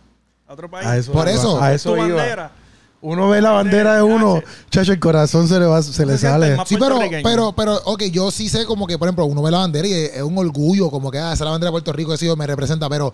[0.48, 0.88] a otro país.
[0.88, 2.16] A eso Por eso, a Es tu eso iba.
[2.18, 2.52] bandera.
[3.00, 6.58] Uno ve la bandera de uno, chacho, el corazón se le va, se le sale.
[6.66, 9.60] Sí, pero, pero, pero, ok, yo sí sé como que, por ejemplo, uno ve la
[9.60, 11.94] bandera y es, es un orgullo, como que, ah, esa es la bandera de Puerto
[11.94, 13.14] Rico, eso me representa, pero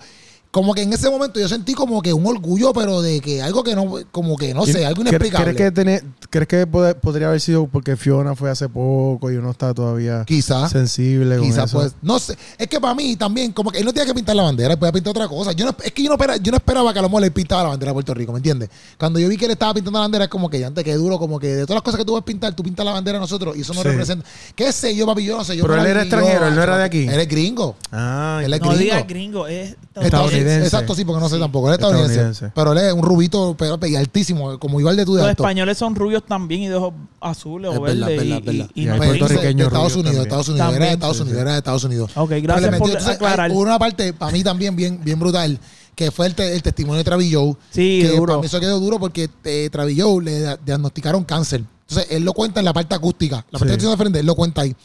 [0.53, 3.63] como que en ese momento yo sentí como que un orgullo, pero de que algo
[3.63, 5.55] que no, como que no sé, algo ¿Cre- inexplicable.
[5.55, 9.35] ¿Crees que, tiene- ¿crees que pod- podría haber sido porque Fiona fue hace poco y
[9.37, 10.69] uno está todavía Quizá.
[10.69, 14.05] sensible Quizás pues, no sé, es que para mí también, como que él no tenía
[14.05, 15.53] que pintar la bandera, él podía pintar otra cosa.
[15.53, 17.31] Yo no, es que yo no, espera- yo no esperaba que a lo mejor él
[17.31, 18.69] pintaba la bandera de Puerto Rico, ¿me entiendes?
[18.99, 20.93] Cuando yo vi que él estaba pintando la bandera, es como que ya antes que
[20.93, 22.91] duro, como que de todas las cosas que tú vas a pintar, tú pintas la
[22.91, 23.87] bandera de nosotros y eso no Sí.
[23.87, 24.23] representa.
[24.55, 25.25] ¿Qué sé yo, papi?
[25.25, 25.57] Yo no sé.
[25.57, 27.07] Yo Pero él era yo- extranjero, él no era de aquí.
[27.07, 27.75] Él es gringo.
[27.91, 28.83] Ah, Él es No gringo.
[28.83, 30.42] digas gringo, es Estadounidense.
[30.47, 31.67] Exacto, sí, porque no sé tampoco.
[31.67, 32.13] Él es estadounidense.
[32.13, 32.51] Estadounidense.
[32.56, 35.43] Pero él es un rubito pero, y altísimo, como igual de tú de Los alto.
[35.43, 38.17] españoles son rubios también y de ojos azules Es o verdad, verdes.
[38.29, 38.71] verdad, y- verdad.
[38.73, 40.21] y- y Y no puertorriqueños Estados Unidos, también.
[40.23, 40.91] Estados Unidos, era de.
[40.93, 41.41] Estados Unidos, sí.
[41.41, 42.12] era de Estados Unidos.
[42.15, 43.51] Ok, gracias metió- por entonces, aclarar.
[43.51, 45.60] hay una parte, para mí también bien, bien brutal,
[45.95, 47.56] que fue el, te- el testimonio de Travis Joe.
[47.71, 48.25] Sí, que duro.
[48.34, 51.63] Para mí eso quedó duro porque eh, Travis Joe le diagnosticaron cáncer.
[51.88, 53.45] Entonces, él lo cuenta en la parte acústica.
[53.51, 53.79] La parte Sí.
[53.82, 54.69] que de frente, él lo cuenta ahí.
[54.69, 54.75] Le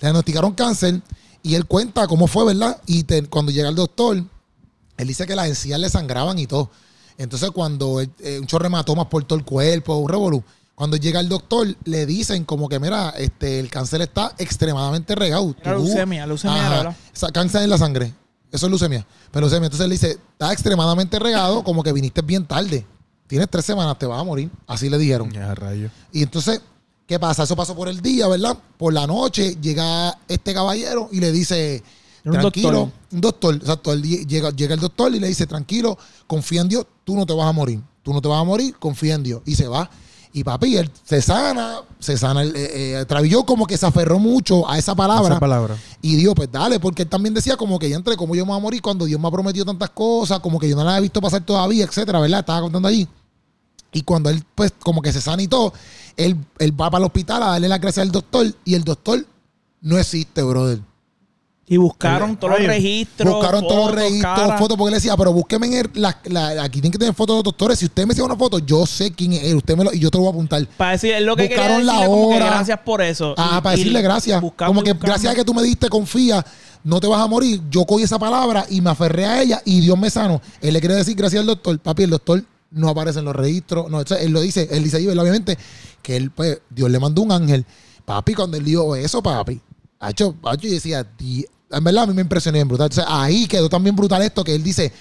[0.00, 1.02] diagnosticaron cáncer
[1.42, 2.78] y él cuenta cómo fue, ¿verdad?
[2.86, 4.22] Y te- cuando llega el doctor,
[4.96, 6.70] él dice que las encías le sangraban y todo.
[7.18, 10.42] Entonces, cuando él- eh, un chorro de hematomas por todo el cuerpo, un revolú.
[10.74, 15.54] Cuando llega el doctor, le dicen como que, mira, este, el cáncer está extremadamente regado.
[15.62, 16.76] Era Tú- leucemia, leucemia era, Ajá.
[16.76, 16.96] ¿verdad?
[17.14, 18.12] Esa- cáncer en la sangre.
[18.52, 19.06] Eso es leucemia.
[19.30, 19.66] Pero leucemia.
[19.66, 22.84] Entonces él dice, está extremadamente regado, como que viniste bien tarde.
[23.26, 24.50] Tienes tres semanas, te vas a morir.
[24.66, 25.30] Así le dijeron.
[25.32, 25.88] Ya, rayo.
[26.12, 26.60] Y entonces,
[27.06, 27.44] ¿qué pasa?
[27.44, 28.56] Eso pasó por el día, ¿verdad?
[28.76, 31.82] Por la noche llega este caballero y le dice,
[32.26, 32.92] Un tranquilo, doctor.
[33.12, 36.86] un doctor, exacto, él llega, llega el doctor y le dice, tranquilo, confía en Dios,
[37.04, 39.42] tú no te vas a morir, tú no te vas a morir, confía en Dios.
[39.46, 39.88] Y se va.
[40.32, 44.18] Y papi, él se sana, se sana, el- eh, eh, Travilló como que se aferró
[44.18, 45.30] mucho a esa palabra.
[45.30, 45.76] Esa palabra.
[46.02, 48.50] Y Dios, pues dale, porque él también decía como que ya entre como yo me
[48.50, 50.98] voy a morir cuando Dios me ha prometido tantas cosas, como que yo no las
[50.98, 52.40] he visto pasar todavía, etcétera, ¿verdad?
[52.40, 53.08] Estaba contando allí.
[53.92, 55.72] Y cuando él, pues, como que se sana y todo,
[56.18, 59.24] él, él va para el hospital a darle las gracias al doctor y el doctor
[59.80, 60.80] no existe, brother.
[61.68, 63.28] Y buscaron todos los registros.
[63.34, 64.60] Buscaron todos los registros, caras.
[64.60, 67.34] fotos, porque él decía, pero búsqueme en el, la, la- aquí tienen que tener fotos
[67.34, 67.78] de los doctores.
[67.80, 69.98] Si usted me enseña una foto, yo sé quién es él, usted me lo, y
[69.98, 70.64] yo te lo voy a apuntar.
[70.76, 72.46] Para decir, es lo que Buscaron quería la decirle como que hora.
[72.46, 73.34] gracias por eso.
[73.36, 74.40] Ah, Y- para decirle gracias.
[74.56, 76.46] Como que gracias a que tú me diste, confía,
[76.84, 77.60] no te vas a morir.
[77.68, 80.40] Yo cogí esa palabra y me aferré a ella y Dios me sano.
[80.60, 81.76] Él le quiere decir gracias al doctor.
[81.80, 83.90] Papi, el doctor no aparece en los registros.
[83.90, 85.58] No, él lo dice, él dice ahí, obviamente,
[86.00, 87.66] que él, pues, Dios le mandó un ángel.
[88.04, 89.60] Papi, cuando él dijo eso, papi,
[89.98, 91.04] hacho, yo decía.
[91.70, 92.86] En verdad a mí me impresionó bien brutal.
[92.90, 94.92] Entonces ahí quedó también brutal esto que él dice,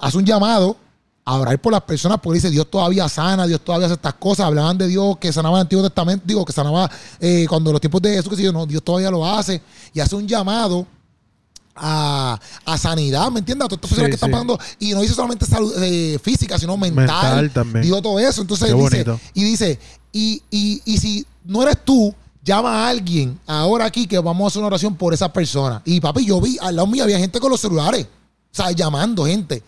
[0.00, 0.76] hace un llamado
[1.24, 4.46] a orar por las personas porque dice Dios todavía sana, Dios todavía hace estas cosas.
[4.46, 6.90] Hablaban de Dios que sanaba en el Antiguo Testamento, digo, que sanaba
[7.20, 9.60] eh, cuando los tiempos de Jesús, que sé yo, no, Dios todavía lo hace
[9.92, 10.86] y hace un llamado
[11.76, 13.64] a, a sanidad, ¿me entiendes?
[13.66, 14.32] A todas estas personas Sí, que están sí.
[14.32, 14.58] pasando.
[14.80, 17.06] Y no dice solamente salud eh, física, sino mental.
[17.06, 17.82] Mental también.
[17.82, 18.42] Digo todo eso.
[18.42, 19.20] Entonces Qué dice, bonito.
[19.34, 19.78] y dice,
[20.12, 24.46] y, y, y si no eres tú, llama a alguien ahora aquí que vamos a
[24.48, 25.82] hacer una oración por esa persona.
[25.84, 29.24] Y papi, yo vi, al lado mío había gente con los celulares, o sea, llamando
[29.26, 29.62] gente.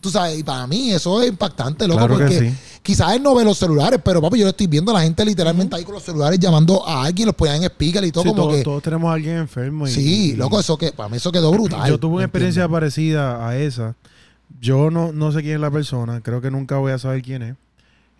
[0.00, 2.54] Tú sabes, y para mí eso es impactante, loco, Claro porque sí.
[2.82, 5.24] quizás él no ve los celulares, pero papi, yo lo estoy viendo a la gente
[5.24, 8.28] literalmente ahí con los celulares llamando a alguien, los ponían en speaker y todo, Sí,
[8.30, 8.62] como todos, que.
[8.64, 9.86] todos tenemos a alguien enfermo.
[9.86, 11.88] y- sí, y- loco, eso que, para mí eso quedó brutal.
[11.88, 13.94] Yo tuve ¿me una experiencia parecida a esa.
[14.60, 17.42] Yo no, no sé quién es la persona, creo que nunca voy a saber quién
[17.42, 17.56] es.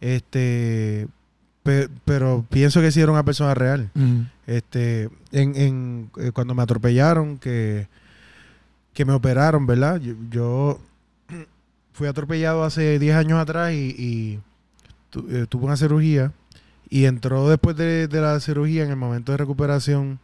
[0.01, 1.07] Este,
[1.65, 3.91] pe- pero pienso que sí era una persona real.
[3.97, 4.25] Ujú.
[4.47, 7.89] Este, en, en eh, cuando me atropellaron, que,
[8.93, 10.01] que me operaron, ¿verdad?
[10.01, 10.81] Yo, yo
[11.93, 14.41] fui atropellado hace 10 años atrás y, y
[15.11, 16.31] tu- eh, tuve una cirugía
[16.89, 20.21] y entró después de, de la cirugía en el momento de recuperación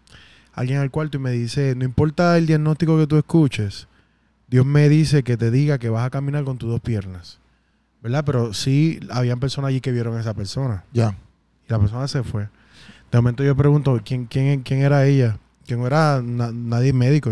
[0.53, 3.89] alguien al cuarto y me dice, no importa el diagnóstico que tú escuches,
[4.49, 7.39] Dios me dice que te diga que vas a caminar con tus dos piernas.
[8.03, 8.25] ¿Verdad?
[8.25, 10.85] Pero sí, habían personas allí que vieron a esa persona.
[10.93, 11.15] Ya.
[11.71, 12.49] Y la persona se fue.
[13.11, 15.39] De momento yo pregunto, ¿quién, quién, quién era ella?
[15.67, 17.31] Que no era na- nadie médico.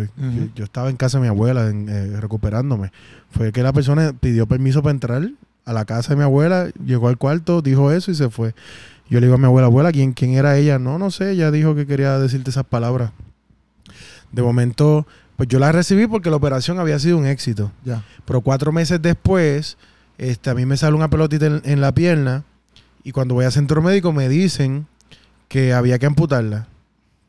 [0.54, 2.92] yo, estaba en casa de mi abuela en, eh, recuperándome.
[3.30, 5.28] Fue que la persona pidió permiso para entrar
[5.64, 8.54] a la casa de mi abuela, llegó al cuarto, dijo eso y se fue.
[9.10, 10.78] Yo le digo a mi abuela, abuela, ¿quién, quién era ella?
[10.78, 13.10] No, no sé, ella dijo que quería decirte esas palabras.
[14.32, 17.72] De momento, pues yo la recibí porque la operación había sido un éxito.
[17.84, 18.02] Ya.
[18.24, 19.78] Pero cuatro meses después,
[20.18, 22.44] este, a mí me sale una pelotita en, en la pierna
[23.04, 24.86] y cuando voy al centro médico me dicen
[25.48, 26.68] que había que amputarla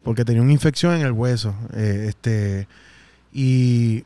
[0.04, 1.54] porque tenía una infección en el hueso.
[1.74, 2.68] eh, este,
[3.34, 4.06] y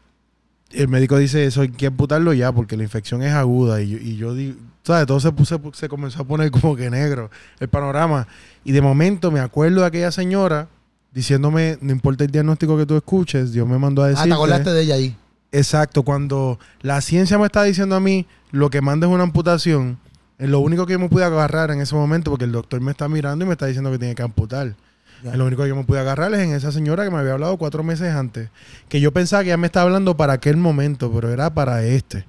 [0.72, 3.82] el médico dice eso hay que amputarlo ya porque la infección es aguda.
[3.82, 5.06] Y yo, y yo digo, ¿sabes?
[5.06, 8.28] Todo se, puse- se comenzó a poner como que negro el panorama.
[8.64, 10.68] Y de momento me acuerdo de aquella señora
[11.14, 14.26] diciéndome, no importa el diagnóstico que tú escuches, Dios me mandó a Ah, decir.
[14.26, 15.16] te acordaste de ella ahí.
[15.52, 20.00] Exacto, cuando la ciencia me está diciendo a mí lo que manda es una amputación,
[20.40, 22.92] es lo único que yo me pude agarrar en ese momento, porque el doctor me
[22.92, 24.76] está mirando y me está diciendo que tiene que amputar.
[25.24, 27.32] Es Lo único que yo me pude agarrar es en esa señora que me había
[27.34, 28.50] hablado cuatro meses antes,
[28.90, 32.26] que yo pensaba que ya me estaba hablando para aquel momento, pero era para este,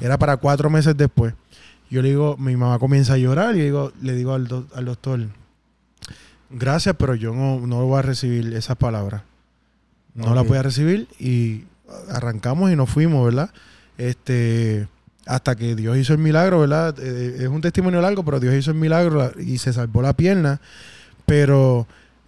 [0.00, 1.34] era para cuatro meses después.
[1.90, 4.84] Yo le digo, mi mamá comienza a llorar y le digo, le digo al, al
[4.86, 5.20] doctor,
[6.50, 9.22] gracias, pero yo no, no voy a recibir esas palabras.
[10.14, 10.48] No las Ok.
[10.48, 11.64] voy a recibir y
[12.10, 13.50] arrancamos y nos fuimos, ¿verdad?
[13.98, 14.88] Este,
[15.28, 16.94] hasta que Dios hizo el milagro, ¿verdad?
[17.00, 20.14] Eh, es un testimonio largo, pero Dios hizo el milagro la- y se salvó la
[20.14, 20.60] pierna.
[21.26, 21.86] Pero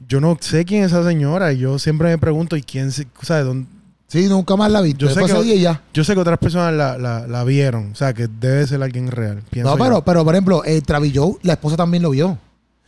[0.09, 3.07] yo no sé quién es esa señora y yo siempre me pregunto, ¿y quién, se-
[3.23, 3.45] ¿sabes?
[3.47, 3.67] dónde-
[4.09, 4.93] Sí, nunca más la vi.
[4.95, 5.83] Yo sé que- ya.
[5.95, 9.09] Yo sé que otras personas la, la- la vieron, o sea, que debe ser alguien
[9.11, 9.43] real.
[9.53, 9.85] No, yo.
[9.85, 12.29] pero, pero por ejemplo, eh, Travis Joe, la esposa también lo vio.
[12.31, 12.39] O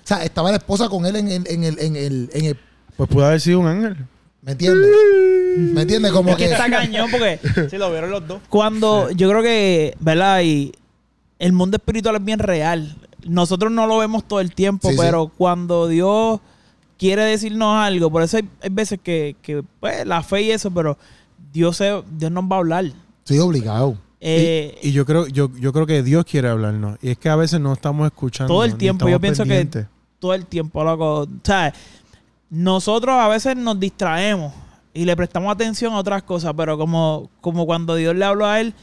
[0.05, 2.57] sea, estaba la esposa con él en, el- en el, en el, en el-
[2.97, 3.97] Pues pudo haber sido un ángel.
[4.43, 4.91] ¿Me entiendes?
[5.57, 6.13] ¿Me entiendes?
[6.13, 6.53] Como Es que que.
[6.53, 7.39] está cañón porque
[7.71, 8.41] Sí, lo vieron los dos.
[8.49, 10.43] cuando yo creo que, ¿verdad?
[10.43, 10.73] Y
[11.39, 12.97] el mundo espiritual es bien real.
[13.27, 15.01] Nosotros no lo vemos todo el tiempo, Sí, sí.
[15.01, 16.41] pero cuando Dios
[16.99, 20.71] quiere decirnos algo, por eso hay, hay veces que, que, pues, la fe y eso,
[20.71, 20.97] pero
[21.53, 22.85] Dios, se, Dios nos va a hablar.
[23.25, 23.97] Sí, obligado.
[24.21, 26.97] Eh, y, y yo creo yo, yo creo que Dios quiere hablarnos.
[27.03, 28.53] Y es que a veces no estamos escuchando.
[28.55, 29.69] Todo el tiempo, yo pienso que-
[30.21, 31.23] todo el tiempo, loco.
[31.23, 31.73] O sea,
[32.51, 34.53] nosotros a veces nos distraemos
[34.95, 38.61] y le prestamos atención a otras cosas, pero como, como cuando Dios le habló a
[38.61, 38.75] él,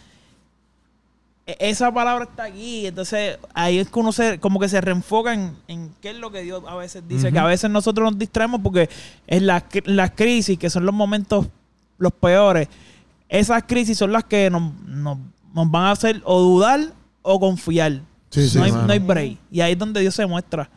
[1.46, 2.88] e- esa palabra está aquí.
[2.88, 6.32] Entonces, ahí es que uno se, como que se reenfoca en, en qué es lo
[6.32, 7.32] que Dios a veces dice.
[7.32, 8.90] Que a veces nosotros nos distraemos porque
[9.28, 11.48] en las, las crisis, que son los momentos
[11.98, 12.68] los peores,
[13.28, 15.18] esas crisis son las que nos, nos,
[15.54, 16.80] nos van a hacer o dudar
[17.22, 18.02] o confiar.
[18.30, 18.58] Sí, sí.
[18.58, 19.38] no, hay, no hay break.
[19.52, 20.70] Y ahí es donde Dios se muestra.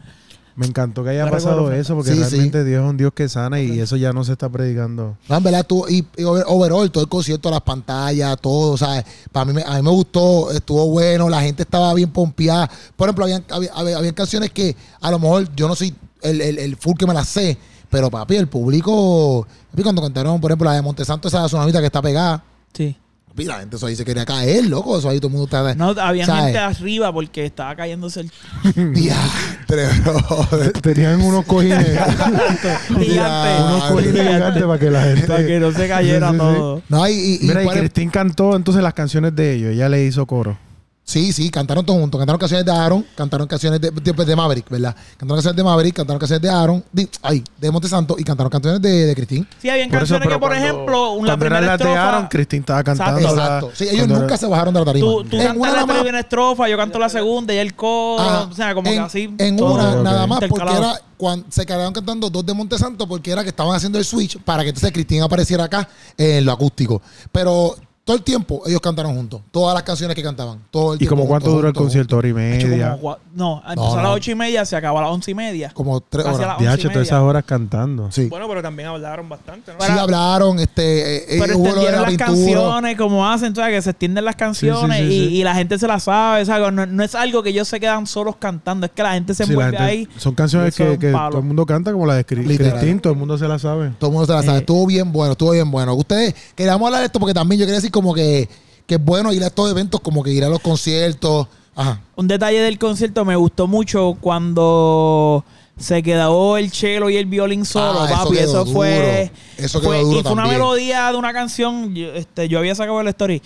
[0.54, 3.28] Me encantó que haya pasado recuerdo, eso, porque Sí, realmente Dios es un Dios que
[3.28, 5.16] sana y eso ya no se está predicando.
[5.28, 9.04] No, en verdad, tú, y, y over- overall, todo el concierto, las pantallas, todo, ¿sabes?
[9.32, 12.70] Para mí, me- a mí me gustó, estuvo bueno, la gente estaba bien pompeada.
[12.96, 16.58] Por ejemplo, habían, había, había- canciones que a lo mejor yo no soy el, el,
[16.58, 17.56] el full que me las sé,
[17.88, 21.86] pero papi, el público, papi, cuando cantaron, por ejemplo, la de Montesanto, esa tsunamita que
[21.86, 22.96] está pegada, Sí.
[23.32, 25.74] Papi, la gente eso ahí se quería caer, loco, eso ahí todo el mundo está...
[25.74, 26.44] No, había ¿sabes?
[26.44, 28.20] gente arriba porque estaba cayéndose
[28.76, 30.46] el Diantre, bro.
[30.82, 31.78] Tenían unos cojines,
[32.88, 33.62] gigante.
[33.64, 35.26] unos cojines gigantes para que la gente...
[35.26, 36.54] para que no se cayera Sí, sí, sí.
[36.56, 36.82] todo.
[36.88, 39.70] No, y, y, y Mira, y ejemplo- Cristín cantó entonces las canciones de ellos.
[39.72, 40.58] Ella le hizo coro.
[41.04, 42.18] Sí, sí, cantaron todos juntos.
[42.18, 44.94] Cantaron canciones de Aaron, cantaron canciones de, de, de Maverick, ¿verdad?
[45.16, 48.80] Cantaron canciones de Maverick, cantaron canciones de Aaron, de, ay, de Montesanto y cantaron canciones
[48.80, 49.46] de, de Cristín.
[49.60, 52.28] Sí, habían Por eso, canciones que, por cuando- ejemplo, una primera las de Aaron, estrofa...
[52.28, 53.28] Cristín estaba cantando.
[53.28, 53.70] Exacto.
[53.74, 55.06] Sí, ellos cuando nunca era- se bajaron de la tarima.
[55.06, 57.58] Tú, tú en cantas una la nada más- primera estrofa, yo canto la segunda y
[57.58, 58.22] el coro.
[58.22, 58.42] Ajá.
[58.44, 59.34] O sea, como en, que así.
[59.38, 63.32] En todo una, nada más, porque era cuando se quedaron cantando dos de Montesanto, porque
[63.32, 67.02] era que estaban haciendo el switch para que entonces Cristín apareciera acá en lo acústico.
[67.32, 69.40] Pero todo el tiempo ellos cantaron juntos.
[69.52, 70.58] Todas las canciones que cantaban.
[70.72, 72.16] Todo el ¿Y tiempo como cuánto duró el concierto?
[72.16, 72.98] Hora y como media.
[73.34, 75.70] no, empezó a las ocho y media, se acabó a las once y media.
[75.72, 76.58] Como tres horas.
[76.58, 78.10] las DH, todas esas horas cantando.
[78.10, 78.26] Sí.
[78.26, 79.84] Bueno, pero también hablaron bastante, ¿no?
[79.84, 82.60] Sí hablaron, este, eh, Pero eh, hubo lo de extendieron la las pintura.
[82.60, 83.76] canciones como hacen, ¿sabes?
[83.76, 85.34] Que se extienden las canciones sí, sí, y, sí.
[85.36, 86.72] y la gente se las sabe, ¿sabes?
[86.72, 89.44] No, no es algo que ellos se quedan solos cantando, es que la gente se
[89.44, 90.08] envuelve gente- ahí.
[90.18, 92.24] son canciones que, que todo el mundo canta, como la de.
[92.24, 93.92] Cristín, todo el mundo se la sabe.
[94.00, 94.56] Todo el mundo se la sabe.
[94.58, 94.60] Eh.
[94.60, 95.94] Estuvo bien bueno, estuvo bien bueno.
[95.94, 98.48] Ustedes, queríamos hablar de esto porque también yo quería decir como que,
[98.86, 101.46] que es bueno ir a estos eventos, como que ir a los conciertos.
[101.76, 102.00] Ajá.
[102.16, 105.44] Un detalle del concierto me gustó mucho cuando
[105.78, 108.36] se quedó el cello y el violín solo, Ah, eso papi.
[108.36, 108.72] quedó Eso, duro.
[108.76, 109.32] fue.
[109.56, 111.94] Eso quedó fue- duro Y fue una melodía de una canción.
[111.94, 113.40] Yo, este, yo había sacado la story.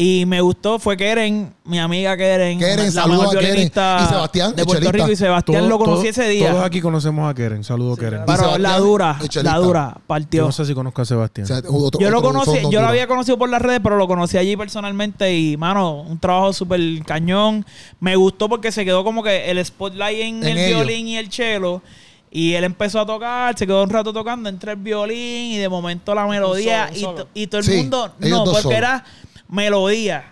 [0.00, 2.56] Y me gustó, fue Keren, mi amiga Keren.
[2.60, 3.44] Keren, la mejor a Keren.
[3.46, 4.92] violinista Y Sebastián, De Puerto.
[4.92, 5.10] Rico.
[5.10, 6.50] Y Sebastián Todo- lo conocí todo- ese día.
[6.52, 7.64] Todos aquí conocemos a Keren.
[7.64, 8.20] Saludos, Keren.
[8.20, 10.44] Y Pero la dura, la dura, Yo partió.
[10.44, 11.46] no sé si conozco a Sebastián.
[11.46, 13.96] O sea, otro- Yo lo otro- conocí, yo lo había conocido por las redes, pero
[13.96, 17.66] lo conocí allí personalmente y, mano, un trabajo súper cañón.
[17.98, 20.84] Me gustó porque se quedó como que el spotlight en, En el ellos.
[20.86, 21.82] violín y el cello.
[22.30, 25.68] Y él empezó a tocar, se quedó un rato tocando entre el violín y de
[25.68, 26.86] momento la melodía.
[26.88, 27.14] solo, y, solo.
[27.24, 28.78] to- y todo el Sí, mundo, no, porque solos.
[28.78, 29.04] era
[29.48, 30.24] melodía.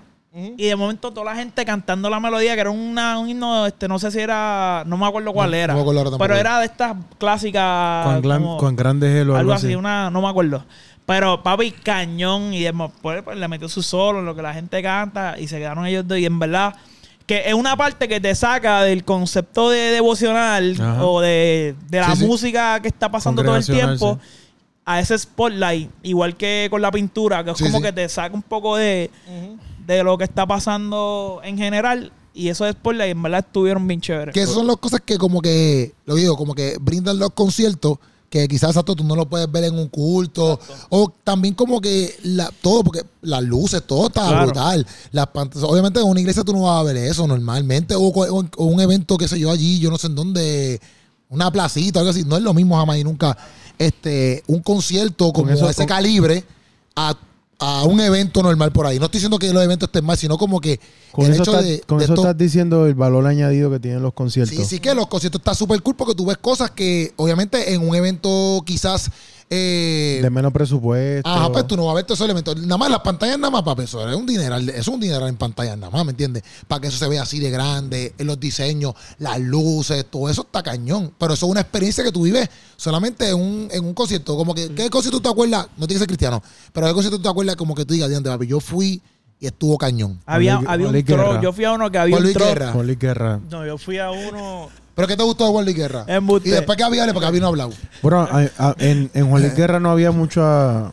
[0.59, 3.89] Y de momento toda la gente cantando la melodía, que era una, un himno, este,
[3.89, 5.73] no sé si era, no me acuerdo cuál No, era.
[5.73, 6.29] no me acuerdo ahora tampoco.
[6.29, 8.05] pero era de estas clásicas.
[8.05, 10.63] Con, gran- algo así, una, no me acuerdo.
[11.07, 12.53] Pero papi, cañón.
[12.53, 15.37] Y después pues, le metió su solo en lo que la gente canta.
[15.39, 16.19] Y se quedaron ellos dos.
[16.19, 16.75] Y en verdad,
[17.25, 21.03] que es una parte que te saca del concepto de devocional Ajá.
[21.07, 22.27] o de, de la Sí, sí.
[22.27, 24.19] música que está pasando todo el tiempo.
[24.89, 27.83] A ese spotlight, igual que con la pintura, que es Sí, como sí.
[27.83, 29.11] que te saca un poco de,
[29.85, 32.13] de lo que está pasando en general.
[32.33, 34.33] Y esos spotlight, en verdad, estuvieron bien chéveres.
[34.33, 37.99] Que esas son las cosas que como que, lo digo, como que brindan los conciertos
[38.31, 40.59] que quizás tú no lo puedes ver en un culto
[40.91, 44.47] o también como que la, todo porque las luces todo está Claro.
[44.47, 48.01] brutal las pantallas obviamente en una iglesia tú no vas a ver eso normalmente o,
[48.01, 50.81] o- o un evento qué sé yo allí yo no sé en dónde
[51.29, 53.39] una placita algo así no es lo mismo jamás y nunca
[53.79, 56.45] este un concierto como eso- ese con- calibre
[56.95, 57.15] a,
[57.59, 60.37] a un evento normal por ahí no estoy diciendo que los eventos estén mal sino
[60.39, 60.79] como que
[61.13, 63.81] Con el eso, hecho de, con de eso esto- estás diciendo el valor añadido que
[63.81, 64.57] tienen los conciertos.
[64.57, 67.87] Sí, sí que los conciertos está súper cool porque tú ves cosas que obviamente en
[67.89, 69.11] un evento quizás...
[69.49, 71.29] eh, De menos presupuesto.
[71.29, 72.57] Ajá, pues tú no vas a ver todos esos elementos.
[72.57, 75.37] Nada más las pantallas nada más, papi, eso es un dineral, es un dineral en
[75.37, 76.43] pantallas nada más, ¿me entiendes?
[76.67, 80.63] Para que eso se vea así de grande, los diseños, las luces, todo eso está
[80.63, 81.13] cañón.
[81.19, 84.37] Pero eso es una experiencia que tú vives solamente en un, en un concierto.
[84.37, 85.69] Como que, ¿qué concierto tú te acuerdas?
[85.77, 88.09] No tiene que ser cristiano, pero ¿qué concierto tú te acuerdas como que tú digas,
[88.09, 89.01] diante, papi, yo fui
[89.41, 90.19] y estuvo cañón?
[90.27, 91.41] había había Juan un Luis tro, Guerra.
[91.43, 92.47] yo fui a uno que había Juan un Luis tro.
[92.47, 92.73] Guerra.
[92.73, 93.41] Juan Luis Guerra.
[93.51, 94.69] No, yo fui a uno.
[94.95, 96.07] ¿Pero qué te gustó de Wally Guerra?
[96.09, 97.71] Y después que había, porque había no hablado.
[98.03, 100.93] Bueno, a- a- en, en Juan Luis Guerra no había mucha,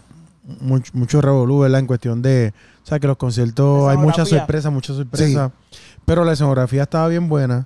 [0.60, 1.79] mucho, mucho revolú, ¿verdad?
[1.79, 2.53] En cuestión de...
[2.84, 5.51] O sea, que los conciertos hay muchas sorpresas, muchas sorpresas.
[6.06, 7.65] Pero la escenografía estaba bien buena.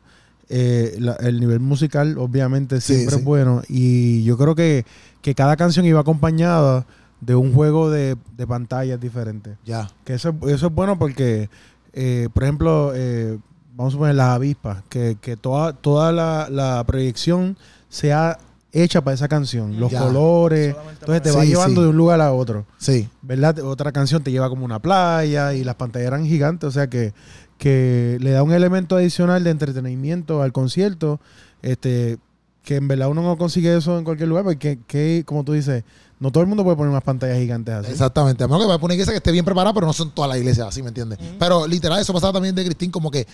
[0.50, 3.20] Eh, la- el nivel musical, obviamente, Sí, siempre sí.
[3.22, 3.64] es bueno.
[3.68, 4.86] Y yo creo que,
[5.24, 6.86] que cada canción iba acompañada
[7.22, 9.58] de un juego de, de pantallas diferentes.
[9.66, 9.90] Ya.
[10.06, 11.50] Que eso, eso es bueno porque,
[11.94, 13.38] eh, por ejemplo, eh,
[13.76, 17.58] vamos a poner las avispas, que, que toda, toda la, la proyección
[17.90, 18.38] sea
[18.72, 19.80] hecha para esa canción.
[19.80, 20.00] Los Ya.
[20.02, 20.72] colores.
[20.74, 21.86] Solamente Entonces te va Sí, llevando sí.
[21.86, 22.66] de un lugar a otro.
[22.78, 23.10] Sí.
[23.24, 23.58] ¿Verdad?
[23.60, 26.68] Otra canción te lleva como una playa y las pantallas eran gigantes.
[26.68, 27.14] O sea que,
[27.58, 31.20] que le da un elemento adicional de entretenimiento al concierto.
[31.64, 32.18] Este,
[32.62, 34.44] que en verdad uno no consigue eso en cualquier lugar.
[34.44, 35.84] Porque, que, como tú dices,
[36.20, 37.92] no todo el mundo puede poner unas pantallas gigantes así.
[37.92, 38.44] Exactamente.
[38.44, 40.30] A menos que vaya a poner iglesia que esté bien preparada, pero no son todas
[40.30, 41.20] las iglesias así, ¿me entiendes?
[41.40, 43.28] Pero literal, eso pasaba también de Cristín, como que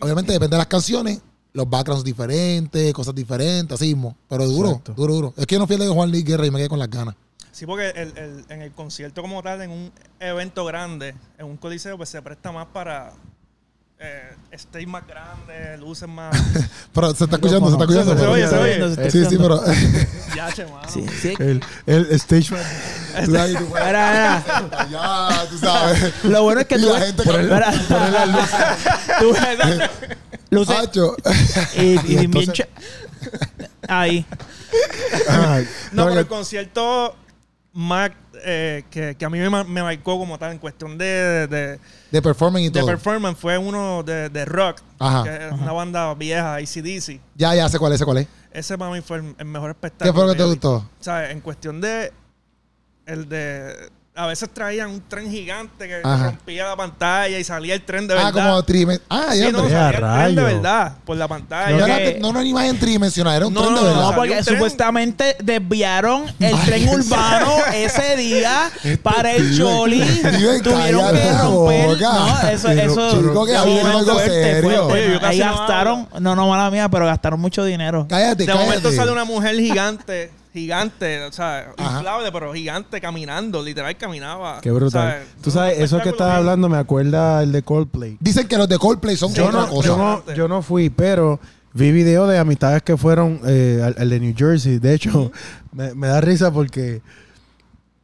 [0.00, 1.20] obviamente depende de las canciones,
[1.52, 4.16] los backgrounds diferentes, cosas diferentes, así mismo.
[4.28, 4.92] Pero duro, Exacto.
[4.94, 5.34] duro, duro.
[5.36, 6.90] Es que yo no fui el de Juan Luis Guerra y me quedé con las
[6.90, 7.14] ganas.
[7.52, 11.56] Sí, porque el, el- en el concierto como tal, en un evento grande, en un
[11.56, 13.14] coliseo, pues se presta más para
[13.98, 16.36] eh, stage más grande, luces más...
[16.92, 18.18] Pero se está escuchando, se está escuchando.
[18.18, 18.74] Se oye, se oye.
[18.78, 19.62] Se está Sí, sí, pero.
[20.36, 20.88] ya, che, mano.
[20.88, 21.34] Sí, sí.
[21.38, 24.44] El, el stage puedes- Mira, mira.
[24.90, 26.24] ya, tú sabes.
[26.24, 27.72] Lo bueno es que Y tú la ves- gente Por el- cambia.
[27.88, 28.76] mira,
[29.20, 29.90] tú ves-
[30.50, 31.16] luces Hacho.
[31.76, 31.80] y,
[32.12, 32.52] y bien
[33.88, 34.26] ahí.
[35.92, 37.14] No, no, pero el concierto
[37.76, 38.10] más
[38.44, 41.78] eh, que, que a mí me, ma- me marcó como tal en cuestión de, de,
[42.10, 42.86] De performing y de todo.
[42.86, 45.22] performance fue uno de, de rock, Ajá.
[45.24, 47.20] que es una banda vieja, ACDC.
[47.34, 48.28] Ya, ya sé cuál es, sé cuál es.
[48.50, 50.14] Ese para mí fue el, el mejor ¿Qué espectáculo.
[50.14, 50.74] fue lo que te gustó?
[50.76, 52.12] O sea, en cuestión de.
[53.04, 53.90] El de.
[54.18, 56.28] A veces traían un tren gigante que Ajá.
[56.28, 58.32] rompía la pantalla y salía el tren de Ah, verdad.
[58.48, 59.06] como tridimensional.
[59.28, 61.76] Ah, Sí, ya, no, pero- Ya, salía el tren de verdad por la pantalla.
[61.76, 64.02] no, era, no era una imagen tridimensional, era un No, tren de no, verdad.
[64.10, 68.70] No, porque supuestamente desviaron el Ay, tren urbano ese día
[69.02, 70.00] para el Choli.
[70.00, 71.86] vive, Tuvieron que romper.
[71.86, 72.12] boca.
[72.12, 73.10] No, eso, Pero, eso.
[73.20, 74.62] chico, que sí, no, algo fuerte, serio.
[74.62, 74.92] fuerte.
[74.92, 78.06] Oye, yo casi Ahí no gastaron, no, no, mala mía, pero gastaron mucho dinero.
[78.08, 81.98] Cállate, de momento sale una mujer gigante, gigante, o sea, Ajá.
[81.98, 84.60] inflable, pero gigante, caminando, literal caminaba.
[84.60, 85.06] Qué brutal.
[85.08, 88.16] O sea, Tú sabes, eso que estás hablando me acuerda el de Coldplay.
[88.20, 89.88] Dicen que los de Coldplay son Yo otra no, cosa.
[89.88, 91.38] yo, no, yo no fui, pero
[91.72, 94.78] vi videos de amistades que fueron eh, al, al de New Jersey.
[94.78, 95.30] De hecho,
[95.72, 97.02] me, me da risa porque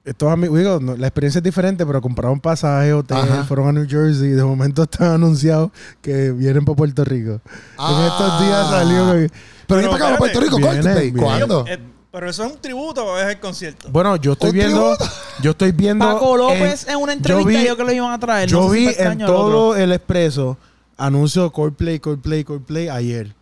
[0.04, 3.44] estos amigos, digo, no, la experiencia es diferente, pero compraron pasaje, hotel, Ajá.
[3.44, 7.40] fueron a New Jersey y de momento están anunciados que vienen para Puerto Rico.
[7.78, 9.30] en estos días salió que...
[9.68, 10.18] Pero viene para acá, para.
[10.18, 11.10] Puerto Rico, Viene, Coldplay.
[11.12, 11.22] viene.
[11.22, 11.64] ¿Cuándo?
[12.12, 13.88] Pero eso es un tributo o es el concierto.
[13.90, 15.16] Bueno, yo estoy ¿Un viendo, tributo?
[15.40, 16.04] yo estoy viendo...
[16.04, 18.48] Paco López en, una entrevista vi- yo que lo iban a traer.
[18.50, 19.50] Yo no si vi para este en año o el otro.
[19.50, 20.58] todo el expreso
[20.98, 23.34] anuncio Coldplay, Coldplay, Coldplay ayer.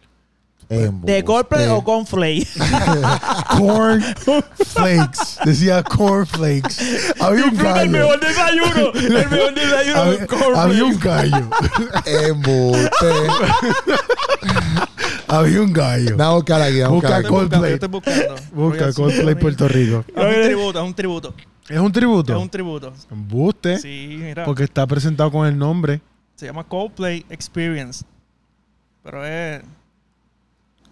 [0.68, 2.46] ¿De Coldplay o Conflay?
[3.58, 4.00] Corn
[4.66, 5.18] flakes.
[5.44, 7.12] Decía corn flakes.
[7.20, 8.16] Había un gallo.
[8.20, 8.92] desayuno.
[8.94, 11.50] El mejor desayuno Había, había un gallo.
[12.04, 13.06] Embuste.
[15.30, 16.16] Había un gallo.
[16.16, 17.70] Vamos a buscar aquí, vamos a Busca buscar Coldplay.
[17.70, 18.34] yo estoy buscando.
[18.52, 20.04] Busca Coldplay Puerto Rico.
[20.08, 21.34] Es un tributo, es un tributo.
[21.68, 22.32] Es un tributo.
[22.32, 22.92] Es un tributo.
[23.78, 24.44] Sí, mira.
[24.44, 26.00] Porque está presentado con el nombre.
[26.36, 28.04] Se llama Coldplay Experience.
[29.02, 29.62] Pero es.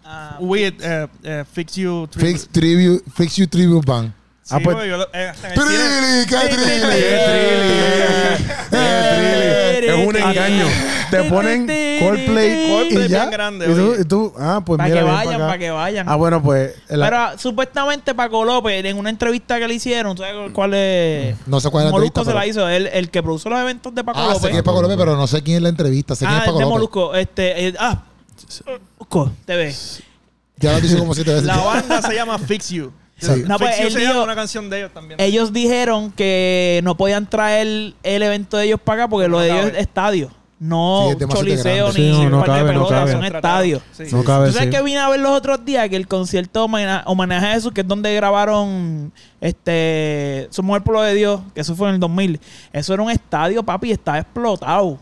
[0.05, 4.11] Ah, With eh, eh, Fix You Fix, tribute, Fix You Tribute Band.
[4.41, 6.25] Sí, Ah, pues- yo eh, cine- ¡Trilly!
[6.27, 6.35] ¡Qué
[9.89, 10.65] Es un engaño.
[11.09, 13.19] Te ponen Coldplay Coldplay y ya.
[13.21, 16.09] bien grande, y, tú, y tú, ah, pues para mira, que vayan, para que vayan.
[16.09, 16.75] Ah, bueno, pues.
[16.89, 20.73] la- Pero ah, supuestamente Paco López, en una entrevista que le hicieron, ¿tú sabes cuál
[20.73, 21.35] es?
[21.47, 23.59] No sé cuál es la Molusco entrevista, se la hizo, él, el que produjo los
[23.59, 24.41] eventos de Paco Ah, sé López.
[24.49, 26.15] quién es Paco López, pero no sé quién es la entrevista.
[26.15, 26.73] Sé quién ah, es Paco de López.
[26.73, 27.15] Molusco.
[27.15, 28.03] Este, eh, ah,
[28.97, 29.73] Molusco TV.
[30.57, 31.45] Ya lo dicho como siete veces.
[31.45, 32.91] La banda se llama Fix You.
[33.17, 33.43] Sí.
[33.47, 35.19] No, pues, Fix You él dijo- una canción de ellos también.
[35.19, 39.39] Ellos dijeron que no podían traer el evento de ellos para acá porque No lo
[39.39, 40.31] de ellos es estadio.
[40.59, 42.01] No Sí, choliseo grande.
[42.01, 43.11] ni Sí, no, no parque de cabe, no pelota, cabe.
[43.13, 43.81] son estadios.
[43.93, 44.03] Sí.
[44.11, 44.75] No cabe ¿Tú sabes sí.
[44.75, 45.87] que vine a ver los otros días?
[45.87, 51.01] Que el concierto homena- homenaje a Jesús, que es donde grabaron este Somos el pueblo
[51.01, 52.39] de Dios, que eso fue en el 2000.
[52.73, 54.97] Eso era un estadio, papi, y estaba explotado.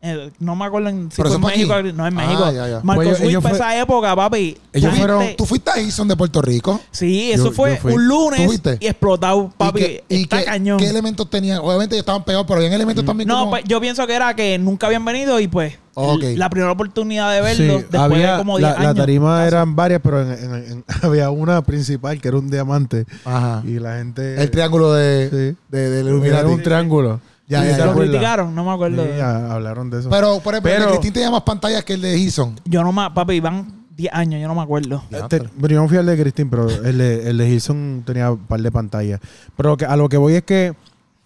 [0.00, 1.74] Eh, no me acuerdo en- si Pero fue en México.
[1.74, 1.92] aquí.
[1.92, 2.52] No, en Ah, México.
[2.52, 2.80] ya, ya.
[2.84, 4.56] Marcos Pues ellos- ellos fue- esa época, papi.
[4.72, 6.80] ellos fueron- gente- ¿Tú fuiste a Eason de Puerto Rico?
[6.92, 9.80] Sí, eso Yo- fue yo un lunes y explotado, papi.
[9.80, 10.78] ¿Y, qué, y está qué- cañón.
[10.78, 11.58] qué elementos tenían?
[11.58, 13.50] Obviamente ellos estaban pegados, pero habían elementos también No, como...
[13.50, 16.22] pues yo pienso que era que nunca habían venido y pues Ok.
[16.22, 18.96] l- la primera oportunidad de verlos Sí, después había, de como 10 la, la años.
[19.04, 23.04] tarima eran varias, pero en- en- en- había una principal que era un diamante.
[23.24, 23.62] Ajá.
[23.66, 24.40] Y la gente.
[24.40, 25.56] El triángulo de, Sí.
[25.76, 27.20] de, Era un triángulo.
[27.48, 27.86] Ya, ¿Sí ya.
[27.86, 29.02] Lo criticaron, no me acuerdo.
[29.04, 30.10] Sí, ya hablaron de eso.
[30.10, 32.60] Pero, por ejemplo, el de Pero- Cristín tenía más pantallas que el de Eason.
[32.66, 35.02] Yo no me, papi, van 10 años, yo no me acuerdo.
[35.10, 38.30] Este, pero yo no fui al de Christine, pero el de, el de Hilson tenía
[38.32, 39.20] un par de pantallas.
[39.56, 40.74] Pero que- a lo que voy es que,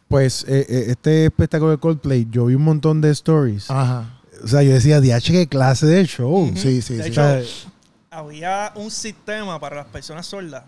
[0.09, 3.69] pues, eh, eh, este espectáculo de Coldplay, yo vi un montón de stories.
[3.71, 4.05] Ajá.
[4.45, 6.51] O sea, yo decía, DH, qué clase de show.
[6.55, 7.09] Sí, sí, De sí.
[7.11, 7.43] hecho, O sea,
[8.11, 10.65] Había un sistema para las personas sordas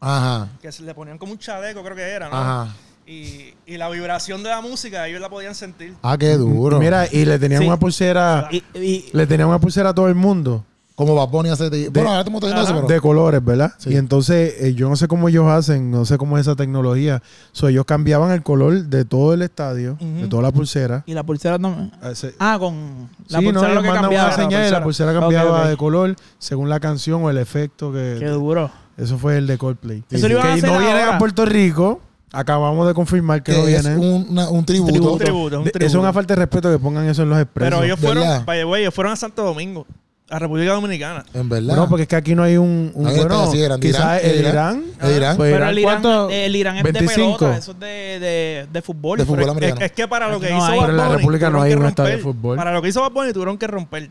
[0.00, 0.48] Ajá.
[0.62, 2.36] que se le ponían como un chaleco, creo que era, ¿no?
[2.36, 2.74] Ajá.
[3.06, 5.94] Y, y la vibración de la música ellos la podían sentir.
[6.02, 6.78] Ah, qué duro.
[6.80, 7.66] Mira, y le tenían Sí.
[7.68, 10.64] una pulsera, Y, y- le tenían una pulsera a todo el mundo.
[10.96, 11.68] Como Bad Bunny hace...
[11.68, 12.86] De, bueno, ahora estamos haciendo eso, pero...
[12.88, 13.70] de colores, ¿verdad?
[13.76, 13.90] Sí.
[13.90, 17.22] Y entonces eh, yo no sé cómo ellos hacen, no sé cómo es esa tecnología.
[17.52, 21.02] So, ellos cambiaban el color de todo el estadio, de toda la pulsera.
[21.04, 21.90] y la pulsera no.
[22.02, 24.26] Ese- Ah, con la sí, no, pulsera ellos lo que cambiaba.
[24.28, 28.16] una señal la pulsera cambiaba de color según la canción o el efecto que...
[28.18, 28.70] Qué duro.
[28.96, 30.02] Eso fue el de Coldplay.
[30.10, 31.16] Eso lo iban a que hacer no vienen ahora.
[31.16, 32.00] a Puerto Rico.
[32.38, 33.98] Acabamos de confirmar que, que no es vienen.
[33.98, 35.12] un, una- un tributo.
[35.12, 35.86] Un tributo, es un De- tributo.
[35.86, 37.70] es una falta de respeto que pongan eso en los expresos.
[37.78, 39.86] Pero ellos fueron, by the way, ellos fueron a Santo Domingo,
[40.28, 41.24] a República Dominicana.
[41.34, 41.76] En verdad.
[41.76, 42.90] No, porque es que aquí no hay un...
[42.94, 44.84] un No bueno, sí, eran de quizás Irán, el Irán.
[45.00, 45.36] ¿De Irán?
[45.36, 46.30] Pues Pero el Irán, ¿cuánto?
[46.30, 47.10] el Irán es 25.
[47.10, 49.18] de pelota, eso es de, de, de fútbol.
[49.18, 49.80] De fútbol americano.
[49.80, 50.80] Es, es que para lo que No hizo hay.
[50.80, 52.56] Pero en la República no hay un estadio de fútbol.
[52.56, 54.10] Para lo que hizo Bad Bunny tuvieron que romper.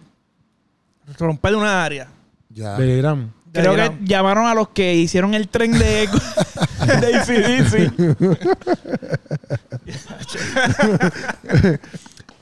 [1.20, 2.08] Romper una área.
[2.50, 2.76] Ya.
[2.78, 3.34] Del Irán.
[3.54, 6.10] Creo que llamaron a los que hicieron el tren de,
[7.02, 7.92] de ACDC.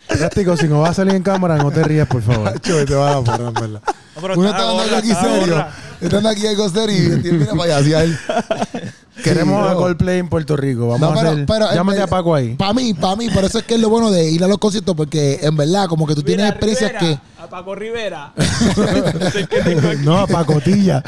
[0.07, 2.51] Práctico, si no va a salir en cámara, no te rías, por favor.
[2.59, 3.81] Te vas a parar, en verdad.
[4.15, 5.53] No, pero Uno está andando aquí estaba serio.
[5.55, 5.69] gorra.
[6.01, 7.17] Está andando aquí algo serio
[7.65, 8.17] y hacia él.
[9.23, 9.77] Queremos a bro.
[9.81, 10.87] Coldplay en Puerto Rico.
[10.89, 11.45] Vamos No, a hacer.
[11.45, 12.55] pero, llámate a Paco ahí.
[12.55, 14.57] Para mí, para mí, por eso es que es lo bueno de ir a los
[14.57, 17.41] conciertos, porque en verdad, como que tú tienes experiencias Rivera, que.
[17.43, 18.33] A Paco Rivera.
[20.03, 21.03] no, a Pacotilla.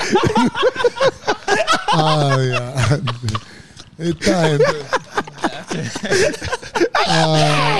[1.96, 2.62] Ay, Dios.
[3.98, 4.66] Esta gente.
[7.08, 7.80] Ah.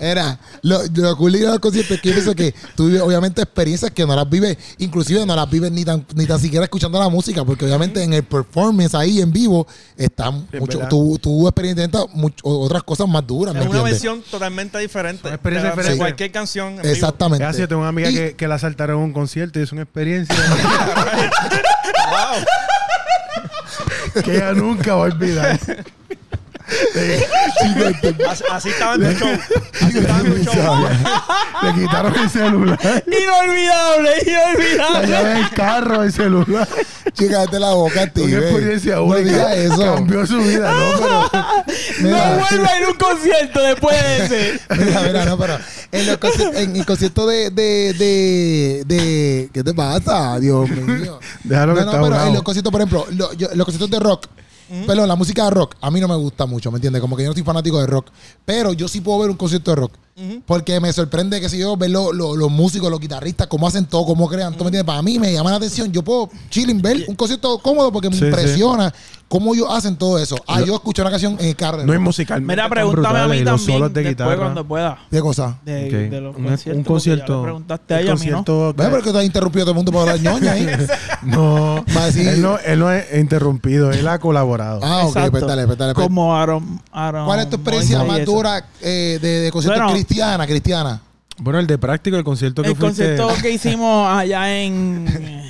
[0.00, 2.86] Era, lo, lo cool de ir a los conciertos es que yo pienso que tú
[2.86, 6.38] vives obviamente experiencias que no las vives, inclusive no las vives ni tan, ni tan
[6.40, 10.80] siquiera escuchando la música, porque obviamente en el performance ahí en vivo están Es mucho,
[10.88, 14.02] tú, tú experimentas mucho- otras cosas más duras, ¿me Es una entiendes?
[14.02, 15.28] versión totalmente diferente.
[15.30, 15.96] De diferentes.
[15.96, 16.68] cualquier canción.
[16.76, 16.88] en vivo.
[16.94, 17.44] Exactamente.
[17.44, 19.82] Gracias, tengo una amiga Y- que, que la saltaron en un concierto y es una
[19.82, 20.34] experiencia
[24.22, 25.58] que ella nunca va a olvidar.
[28.28, 29.38] Así, así estaba en tu show.
[29.80, 30.88] Así estaba en tu show.
[31.62, 32.78] Le quitaron el celular.
[33.06, 35.08] Inolvidable, La inolvidable.
[35.08, 36.68] llave del carro, el celular.
[37.12, 38.24] Chica, cállate la boca, tío.
[38.24, 39.30] Una experiencia No única.
[39.30, 39.94] digas eso.
[39.94, 40.98] Cambió su vida, ¿no?
[40.98, 41.30] Pero
[42.00, 42.30] Mira.
[42.30, 44.60] No vuelva a ir a un concierto después de ese.
[44.76, 45.58] Mira, mira, no, pero
[45.92, 46.18] en, los
[46.56, 50.38] en el concierto de, de, de, de- ¿Qué te pasa?
[50.40, 51.20] Dios mío.
[51.44, 52.26] Déjalo que no, no, está pero bravo.
[52.28, 54.26] en los conciertos, por ejemplo, lo- yo- los conciertos de rock,
[54.86, 57.00] perdón, la música de rock, a mí no me gusta mucho, ¿me entiendes?
[57.00, 58.06] Como que yo no soy fanático de rock.
[58.44, 59.92] Pero yo sí puedo ver un concierto de rock.
[60.46, 63.84] Porque me sorprende, que si yo, ver lo- lo- los músicos, los guitarristas, cómo hacen
[63.86, 64.86] todo, cómo crean todo, ¿me entiendes?
[64.86, 65.90] Para mí me llama la atención.
[65.92, 68.54] Yo puedo chilling, ver un concierto cómodo porque me Sí, sí.
[69.28, 70.36] Cómo ellos hacen todo eso.
[70.46, 71.84] Ah, yo escucho una canción en el carro.
[71.84, 72.40] no es musical.
[72.42, 74.98] Mira, pregúntame a mí también después cuando pueda.
[75.10, 75.58] ¿Qué cosa?
[75.64, 76.10] De, Ok.
[76.10, 77.32] de los Un- conciertos, un porque concierto.
[77.32, 78.36] ya le preguntaste a el ella, a mí no.
[78.44, 80.68] concierto Ve, porque tú has interrumpido todo el mundo para hablar ñoña ahí.
[81.22, 84.80] No, Va a decir- él no, él no es interrumpido, él ha colaborado.
[84.82, 85.30] Ah, ok, Exacto.
[85.32, 86.06] pues dale, pues dale, pues.
[86.06, 88.32] Como Aaron, Aaron ¿Cuál es tu experiencia Moisés y más eso.
[88.32, 89.92] dura eh, de, de concierto Bueno.
[89.94, 91.00] cristiana, cristiana?
[91.38, 95.04] Bueno, el de práctico, el concierto que El fuiste concierto que hicimos allá en,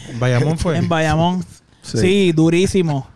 [0.09, 0.79] en Bayamón fue.
[0.79, 1.45] en Bayamón.
[1.83, 1.99] Sí.
[1.99, 2.33] Sí.
[2.33, 3.07] durísimo.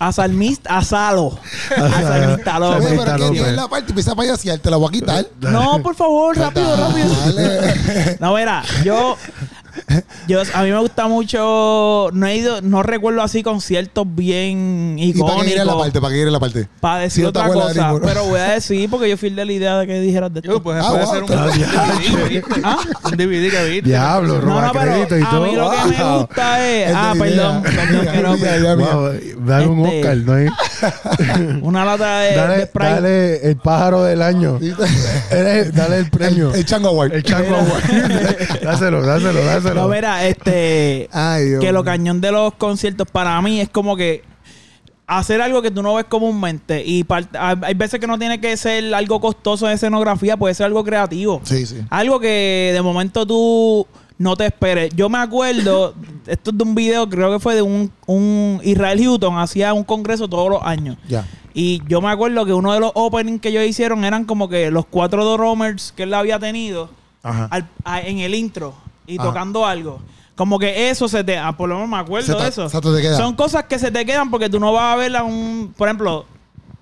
[0.00, 1.38] A Salmista, a Salo.
[1.76, 2.82] A Salmista Oye, López.
[2.82, 5.26] Salmista pero que la parte empieza a payasear, te la voy a quitar.
[5.40, 7.14] No, por favor, rápido, rápido.
[7.26, 8.16] Dale.
[8.20, 9.16] No, mira, yo,
[10.28, 15.12] yo, a mí me gusta mucho, no he ido, no recuerdo así conciertos bien ¿Y
[15.14, 16.00] para qué ir la icónicos parte?
[16.00, 16.68] ¿Para qué ir la parte?
[16.80, 18.06] para decir Si otra de cosa, ninguno.
[18.06, 20.52] pero voy a decir porque yo fui de la idea de que dijeras de esto.
[20.52, 22.60] Yo, pues Ah, puede wow, ser un, DVD, ¿viste?
[22.64, 22.78] ¿Ah?
[23.04, 23.88] Un DVD que viste.
[23.88, 25.44] Diablo, No, roba no, crédito y a todo.
[25.46, 26.18] mí lo que me Wow.
[26.20, 28.36] gusta es, Es de ah, perdón, que no,
[29.46, 30.32] dale un Este- Oscar, ¿no?
[30.34, 30.48] hay?
[31.62, 32.84] una lata de, de Dale, Sprite.
[32.90, 34.58] dale el pájaro del año.
[35.30, 36.50] Dale el premio.
[36.50, 37.12] El, el Chango Award.
[37.14, 37.82] El chango Award.
[38.62, 39.61] dáselo, dáselo, dáselo.
[39.74, 43.96] No, mira, este, Ay, Dios que lo cañón de los conciertos para mí es como
[43.96, 44.22] que
[45.06, 47.04] hacer algo que tú no ves comúnmente y
[47.38, 51.40] hay veces que no tiene que ser algo costoso de escenografía, puede ser algo creativo.
[51.44, 51.76] Sí, sí.
[51.90, 53.86] Algo que de momento tú
[54.18, 54.94] no te esperes.
[54.94, 55.94] Yo me acuerdo,
[56.26, 59.84] esto es de un video, creo que fue de un, un Israel Houghton, hacía un
[59.84, 60.96] congreso todos los años.
[61.08, 61.26] Ya.
[61.52, 64.70] Y yo me acuerdo que uno de los openings que ellos hicieron eran como que
[64.70, 66.88] los cuatro drummers que él había tenido
[67.22, 67.48] Ajá.
[67.50, 68.72] al- a- en el intro
[69.12, 69.28] y Ajá.
[69.28, 70.00] tocando algo.
[70.34, 71.36] Como que eso se te...
[71.38, 72.68] ah, por lo menos me acuerdo de eso.
[72.68, 73.16] se te queda.
[73.16, 75.74] Son cosas que se te quedan porque tú no vas a ver a un...
[75.76, 76.24] Por ejemplo,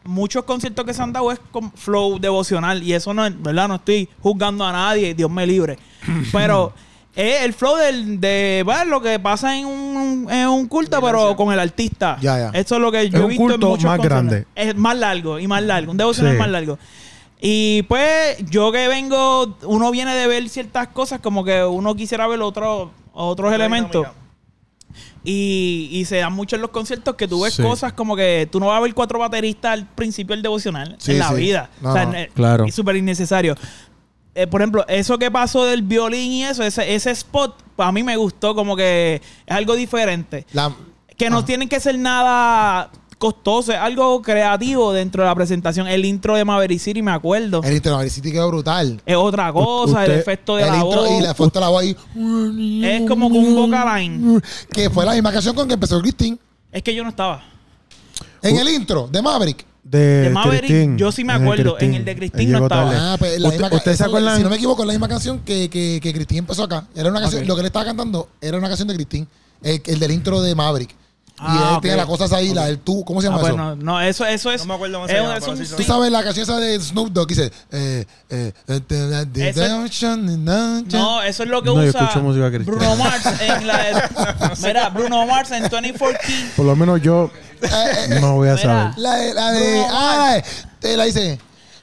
[0.05, 3.43] muchos conciertos que se han dado es con flow devocional y eso no es...
[3.43, 3.69] ¿Verdad?
[3.69, 5.79] No estoy juzgando a nadie, Dios me libre.
[6.33, 6.73] Pero...
[7.17, 11.35] Es el flow del, de bueno, lo que pasa en un, en un culto, pero
[11.35, 12.17] con el artista.
[12.21, 12.51] Ya, ya.
[12.59, 14.29] Eso es lo que yo he un visto en culto muchos más conciertos.
[14.31, 14.47] grande.
[14.55, 15.91] Es más largo y más largo.
[15.91, 16.39] Un devocional Sí.
[16.39, 16.79] más largo.
[17.41, 22.27] Y pues yo que vengo, uno viene de ver ciertas cosas como que uno quisiera
[22.27, 24.07] ver otro, otros elementos.
[25.23, 27.63] Y, y se dan mucho en los conciertos que tú ves Sí.
[27.63, 31.13] cosas como que tú no vas a ver cuatro bateristas al principio del devocional Sí,
[31.13, 31.35] en la sí.
[31.35, 31.71] vida.
[31.81, 32.15] No, o sea, no.
[32.15, 32.65] eh, Claro.
[32.65, 33.55] Es súper innecesario.
[34.35, 38.03] Eh, por ejemplo, eso que pasó del violín y eso, ese, ese spot, a mí
[38.03, 40.47] me gustó como que es algo diferente.
[40.53, 40.73] La,
[41.17, 41.47] Que no Ajá.
[41.47, 45.87] tienen que ser nada costoso, es algo creativo dentro de la presentación.
[45.87, 47.61] El intro de Maverick City, me acuerdo.
[47.63, 49.01] el intro de Maverick City quedó brutal.
[49.07, 51.11] Es otra cosa, el usted- efecto de el la intro voz.
[51.11, 51.97] y la foto de la voz ahí.
[52.83, 54.41] Es como con un vocaline.
[54.73, 56.39] Que fue la misma canción con que empezó Christine.
[56.73, 57.43] Es que yo no estaba.
[58.43, 59.67] En el intro de Maverick.
[59.83, 60.97] De, De Maverick, Christine.
[60.99, 61.91] yo sí me En acuerdo, Christine.
[61.91, 63.13] en el de Christine Él no estaba.
[63.13, 64.37] Ah, pues la ¿Usted- misma ¿Ustedes se acuerdan?
[64.37, 66.87] Si no me equivoco, es la misma canción que, que, que Christine empezó acá.
[66.95, 69.27] Era una canción, lo que él estaba cantando era una canción de Christine.
[69.63, 70.95] El, el del intro de Maverick.
[71.43, 73.53] Y Ah, él tiene las cosas ahí, la del tú, ¿cómo se Ah, llama pues
[73.55, 73.57] eso?
[73.57, 74.61] no, no, eso, eso es.
[74.61, 75.75] No me acuerdo cómo es se un- llama, es pero un sí.
[75.77, 77.53] Tú sabes la canción esa de Snoop Dogg que dice.
[77.73, 78.53] Eh, eh,
[79.85, 82.11] ocean, no, eso es lo que No, yo usa.
[82.65, 84.03] Bruno Mars en la de-
[84.67, 86.45] Mira, Bruno Mars en 24 King.
[86.57, 87.31] Por lo menos yo
[87.63, 87.69] Eh,
[88.09, 88.63] eh, no voy a Mira.
[88.93, 88.99] saber.
[88.99, 90.37] La de, la de, ah,
[90.83, 91.39] eh, la dice,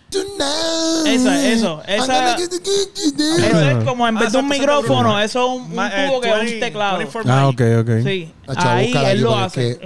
[0.09, 2.35] eso, I'm esa-.
[2.35, 6.07] Eso es como en Ah, vez de un micrófono, eso es un, un Ma- eh,
[6.07, 6.97] tubo que es 20, un teclado.
[6.97, 7.89] 24 Ah, ok, ok.
[8.03, 9.71] Sí, Hacho, ahí él lo hace.
[9.71, 9.77] es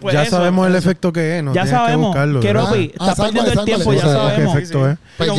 [0.00, 0.86] Pues ya eso, sabemos el eso.
[0.88, 1.54] efecto que es, ¿no?
[1.54, 2.06] Ya que sabemos.
[2.08, 2.68] buscarlo, Que ¿verdad?
[2.68, 4.52] Ropi, Ah, estás ¿sabes perdiendo el tiempo, ¿Sabes ya sabemos.
[5.16, 5.32] Pues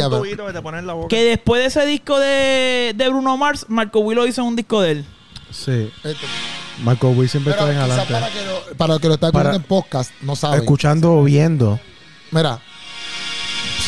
[0.48, 1.08] que te pone en la boca.
[1.10, 4.92] Que después de ese disco de, de Bruno Mars, Marco Willo hizo un disco de
[4.92, 5.06] él.
[5.52, 5.92] Sí.
[6.04, 6.26] Esto.
[6.84, 8.14] Marco Witt siempre está en adelante.
[8.14, 10.60] para, que lo, para los que lo están Para- escuchando en podcast, no saben.
[10.60, 11.80] Escuchando o viendo.
[12.32, 12.60] Mira,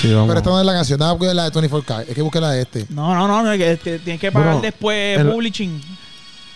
[0.02, 0.28] Sí, vamos.
[0.28, 2.06] pero esta no es la canción, nada porque es la de 24K.
[2.08, 2.86] Es que busque la de este.
[2.90, 5.82] No, no, no, no, que, que tienes que pagar Bueno, después el- publishing.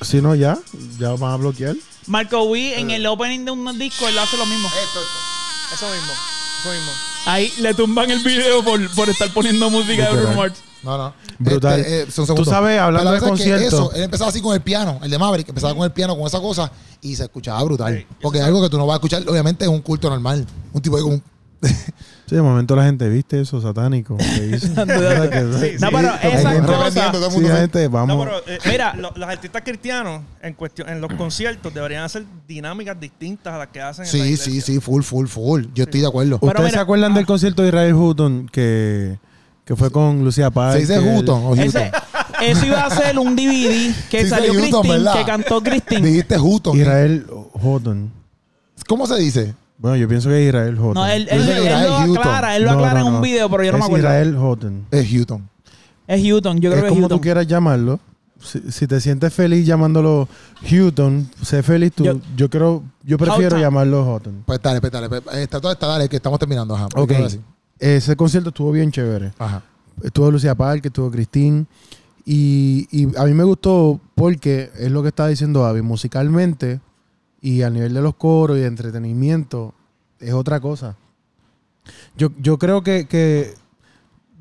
[0.02, 0.58] Si no, ya.
[1.00, 1.76] Ya van a bloquear.
[2.08, 4.68] Marco Witt en el opening de un disco, él hace lo mismo.
[4.68, 5.76] Esto, esto.
[5.76, 6.12] Eso mismo.
[6.62, 6.92] Eso mismo.
[7.26, 10.36] Ahí le tumban el video por, por estar poniendo música de Bruno Literal.
[10.36, 10.60] Mars.
[10.84, 11.14] No, no.
[11.40, 11.80] Brutal.
[11.80, 12.48] Este, eh, son Tú segundos.
[12.50, 13.80] sabes, hablando Pero la de cosa es que conciertos.
[13.80, 16.28] Eso, él empezaba así con el piano, el de Maverick, empezaba con el piano, con
[16.28, 16.70] esa cosa,
[17.02, 17.98] y se escuchaba brutal.
[17.98, 20.46] Sí, Porque es algo que tú no vas a escuchar, obviamente, es un culto normal.
[20.74, 21.24] Un tipo de como un-
[22.26, 24.16] Sí, de momento la gente viste eso satánico.
[24.76, 26.94] No, pero esas cosas-
[27.34, 28.16] Sí, gente, vamos.
[28.16, 28.94] No, pero eh, Mira.
[28.96, 33.68] lo- los artistas cristianos en cuestión en los conciertos deberían hacer dinámicas distintas a las
[33.68, 35.66] que hacen en la Sí, sí, sí, full, full, full.
[35.76, 36.40] Yo estoy de acuerdo.
[36.40, 39.20] Pero ¿Ustedes mira- se acuerdan del concierto de Israel Houghton que,
[39.66, 40.76] que fue con Lucía Paz?
[40.76, 41.84] ¿Se dice Houghton o Houston?
[41.84, 41.92] Ese,
[42.52, 45.14] eso iba a ser un DVD que Sí, salió sí, Houston, Christine, ¿verdad?
[45.20, 46.08] que cantó Christine.
[46.08, 46.78] Dijiste Houghton.
[46.80, 47.28] Israel
[47.62, 48.12] Houghton.
[48.88, 49.54] ¿Cómo se dice?
[49.84, 50.94] Bueno, yo pienso que es Israel Houghton.
[50.94, 51.58] No, él, él, él
[52.08, 53.86] lo aclara, él lo No, aclara no, en un video, pero yo no es me
[53.86, 54.08] acuerdo.
[54.08, 54.86] Israel Houghton.
[54.90, 55.50] Es Houston.
[56.08, 58.00] Es Houston, yo creo es que es como tú quieras llamarlo.
[58.42, 60.28] Si, si te sientes feliz llamándolo
[60.70, 62.06] Houghton, sé feliz tú.
[62.06, 63.60] Yo- Yo, creo, yo prefiero Houghton.
[63.60, 64.44] llamarlo Houghton.
[64.46, 65.10] Pues dale, pues dale.
[65.10, 66.76] pues, Está todo está, dale, que estamos terminando.
[66.76, 66.88] Ajá.
[66.96, 67.12] Ok.
[67.78, 69.34] Ese concierto estuvo bien chévere.
[69.38, 69.64] Ajá.
[70.02, 71.66] Estuvo Lucía Park, estuvo Christine.
[72.26, 76.80] Y, y a mí me gustó porque es lo que estaba diciendo Avi, musicalmente
[77.44, 79.74] y a nivel de los coros y de entretenimiento
[80.18, 80.96] es otra cosa.
[82.16, 83.54] Yo, yo creo que, que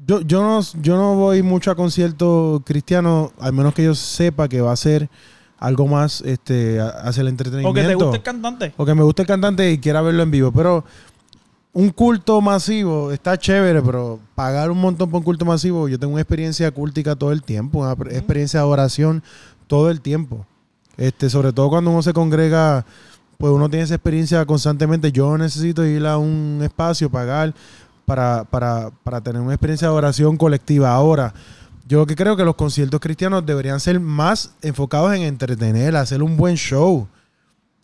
[0.07, 4.49] yo, yo, no, yo no voy mucho a conciertos cristianos, al menos que yo sepa
[4.49, 5.11] que va a ser
[5.59, 7.75] algo más este, hacia el o entretenimiento.
[7.75, 8.73] que te guste el cantante.
[8.77, 10.53] O que me guste el cantante y quiera verlo en vivo.
[10.53, 10.85] Pero
[11.73, 16.13] un culto masivo está chévere, pero pagar un montón por un culto masivo, yo tengo
[16.13, 19.25] una experiencia cultica todo el tiempo, una experiencia de oración
[19.67, 20.47] todo el tiempo.
[21.03, 22.85] Este, sobre todo cuando uno se congrega,
[23.39, 25.11] pues uno tiene esa experiencia constantemente.
[25.11, 27.53] Yo necesito ir a un espacio, pagar
[28.07, 30.93] para, para, para tener una experiencia de oración colectiva.
[30.95, 31.35] Ahora,
[31.89, 36.23] yo lo que creo que los conciertos cristianos deberían ser más enfocados en entretener, hacer
[36.23, 37.09] un buen show.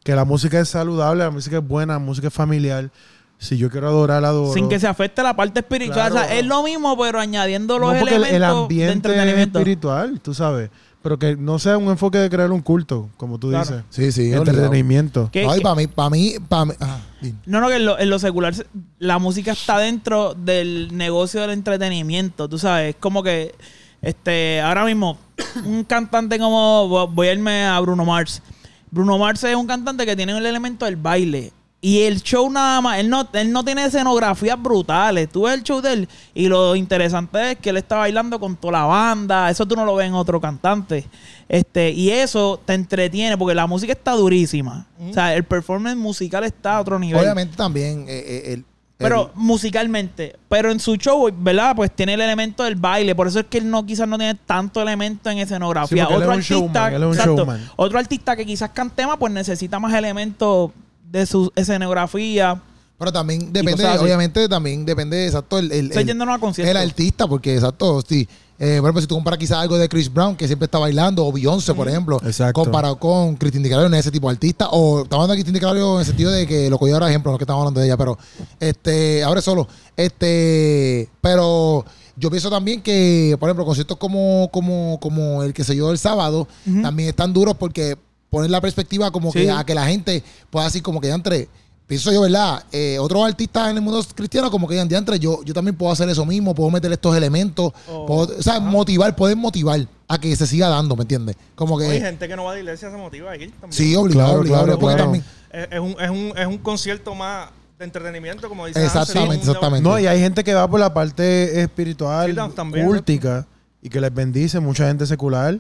[0.05, 2.89] Que la música es saludable, la música es buena, la música es familiar.
[3.37, 4.53] Si yo quiero adorar, adoro.
[4.55, 6.11] Sin que se afecte la parte espiritual.
[6.13, 6.15] Claro.
[6.15, 8.93] O sea, es lo mismo, pero añadiendo los no, porque el- elementos el de ambiente
[8.93, 9.59] entretenimiento.
[9.59, 10.71] espiritual, tú sabes.
[11.09, 13.65] Pero que no sea un enfoque de crear un culto, como tú Claro.
[13.65, 13.85] dices.
[13.89, 14.31] Sí, sí.
[14.31, 15.31] Entretenimiento.
[15.33, 16.73] Que- No, y que- para mí, para mí, para mí.
[16.81, 16.99] ah.
[17.47, 18.67] No, no, que en lo, en lo secular se-
[18.99, 23.55] la música está dentro del negocio del entretenimiento, tú sabes, es como que
[24.03, 25.17] este ahora mismo
[25.65, 28.43] un cantante como vo- voy a irme a Bruno Mars.
[28.91, 32.81] Bruno Mars es un cantante que tiene el elemento del baile y el show nada
[32.81, 35.29] más, él no, él no tiene escenografías brutales.
[35.29, 38.57] Tú ves el show de él y lo interesante es que él está bailando con
[38.57, 39.49] toda la banda.
[39.49, 41.07] Eso tú no lo ves en otro cantante.
[41.49, 44.87] Este, y eso te entretiene porque la música está durísima.
[45.09, 47.21] O sea, el performance musical está a otro nivel.
[47.23, 48.07] Obviamente también.
[48.09, 48.65] eh, eh, el,
[48.97, 50.35] Pero el- musicalmente.
[50.49, 51.77] Pero en su show, ¿verdad?
[51.77, 53.15] Pues tiene el elemento del baile.
[53.15, 56.07] Por eso es que él no quizás no tiene tanto elemento en escenografía.
[56.07, 56.81] Sí, porque él otro es un artista.
[56.91, 57.71] showman, él es un exacto, showman.
[57.77, 60.73] otro artista que quizás cante más, pues necesita más elementos
[61.11, 62.61] de su escenografía.
[62.99, 68.29] Pero también depende, obviamente también depende, exacto, el, el, el- el artista, porque exacto, sí.
[68.61, 71.25] Eh, por ejemplo, si tú comparas quizás algo de Chris Brown, que siempre está bailando,
[71.25, 72.61] o Beyoncé, por ejemplo, Exacto.
[72.61, 75.37] comparado con Cristina Di Calario, no es ese tipo de artista, o estamos hablando de
[75.37, 77.45] Cristina Di Calario en el sentido de que lo cogí ahora ejemplo, no es que
[77.45, 78.19] estamos hablando de ella, pero
[78.59, 81.85] este, ahora solo, este, pero
[82.17, 85.99] yo pienso también que, por ejemplo, conciertos como, como, como el que se dio el
[85.99, 86.49] sábado,
[86.83, 87.97] también están duros porque
[88.31, 89.41] ponen la perspectiva como Sí.
[89.41, 91.49] que a que la gente pueda así como que ya entre
[91.87, 92.63] pienso yo, ¿verdad?
[92.71, 95.91] Eh, otros artistas en el mundo cristiano como que digan, diantre, yo, yo también puedo
[95.91, 98.05] hacer eso mismo, puedo meter estos elementos, Oh.
[98.05, 101.37] puedo- o sea, motivar, poder motivar a que se siga dando, ¿me entiendes?
[101.55, 103.73] Como Hay que, gente que no va a la iglesia se motiva a ir también.
[103.73, 105.03] sí, obligado, Claro, obligado, claro, claro.
[105.05, 107.49] también, Es, un, es, un, es un concierto más
[107.79, 109.89] de entretenimiento, como dice Exactamente, exactamente.
[109.89, 113.47] No, y hay gente que va por la parte espiritual, Sí, cúltica,
[113.81, 115.59] y que les bendice, mucha gente secular,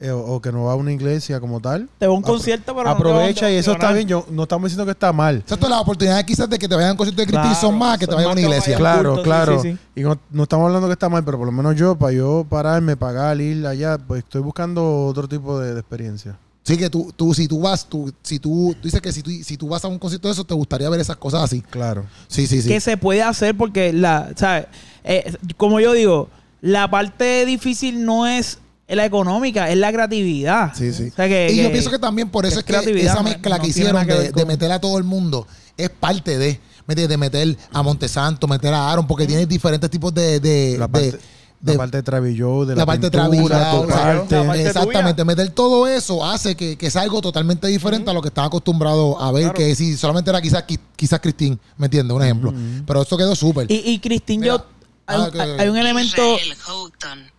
[0.00, 1.88] eh, o, o que no va a una iglesia como tal.
[1.98, 4.06] Te va a un Apro- concierto, pero no Aprovecha y eso está bien.
[4.08, 5.38] Yo, no estamos diciendo que está mal.
[5.38, 7.76] exacto, las oportunidades quizás de que te vayan a un concierto de Cristo Claro, son
[7.78, 8.76] más que te vayan a una iglesia.
[8.76, 9.62] Claro, culto, sí, claro.
[9.62, 9.78] sí, sí.
[9.96, 12.46] Y no, no estamos hablando que está mal, pero por lo menos yo, para yo
[12.48, 16.38] pararme, pagar, ir allá, pues estoy buscando otro tipo de, de experiencia.
[16.62, 19.30] Sí, que tú, tú si tú vas, tú, si tú, tú dices que si tú,
[19.30, 21.62] si tú vas a un concierto de eso, te gustaría ver esas cosas así.
[21.62, 22.04] Claro.
[22.26, 22.68] Sí, sí, sí.
[22.68, 24.66] que se puede hacer porque la, ¿sabes?
[25.02, 26.28] Eh, como yo digo,
[26.60, 28.58] la parte difícil no es
[28.96, 30.72] la económica, es la creatividad.
[30.74, 31.08] Sí, sí.
[31.12, 33.56] O sea, que- y yo pienso que también por eso es que creatividad, esa mezcla
[33.56, 36.92] no que hicieron que de, de meter a todo el mundo es parte de, ¿me
[36.92, 37.08] entiendes?
[37.08, 40.40] De meter a Montesanto, meter a Aaron, porque tiene diferentes tipos de...
[40.40, 41.18] de, La de- parte,
[41.60, 44.34] de- la parte de Travis Joe, de la, la parte de pintura, parte.
[44.36, 48.22] la parte Exactamente, meter todo eso hace que, que sea algo totalmente diferente a lo
[48.22, 49.56] que estaba acostumbrado a ver, Claro.
[49.58, 50.64] que si solamente era quizás
[50.96, 52.14] quizás Christine, ¿me entiendes?
[52.16, 52.54] Un ejemplo.
[52.86, 53.70] Pero eso quedó súper.
[53.70, 54.00] Y, y
[54.38, 54.46] Mira.
[54.46, 54.66] yo,
[55.06, 56.36] hay, Ah, hay un elemento...
[56.36, 57.37] Israel Houghton.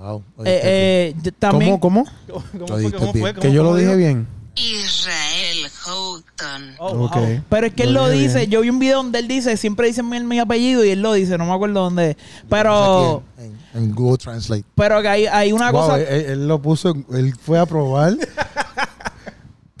[0.00, 0.22] Wow.
[0.44, 2.04] eh, eh, también, ¿Cómo?
[2.28, 2.42] ¿Cómo?
[2.52, 2.78] ¿Cómo, fue?
[2.78, 3.22] dijiste ¿Cómo bien.
[3.24, 3.34] fue?
[3.34, 4.26] ¿Cómo- Que yo lo dije bien.
[4.56, 6.74] Israel Houghton.
[6.78, 7.42] Oh, wow.
[7.48, 8.50] Pero es que él Lo dice, bien.
[8.50, 11.12] yo vi un video donde él dice, siempre dice mi, mi apellido y él lo
[11.12, 12.10] dice, no me acuerdo dónde.
[12.10, 12.16] es.
[12.48, 14.64] Pero, En, en Google Translate.
[14.74, 16.00] pero que hay, hay una Wow, cosa...
[16.00, 18.16] él, él lo puso, él fue a probar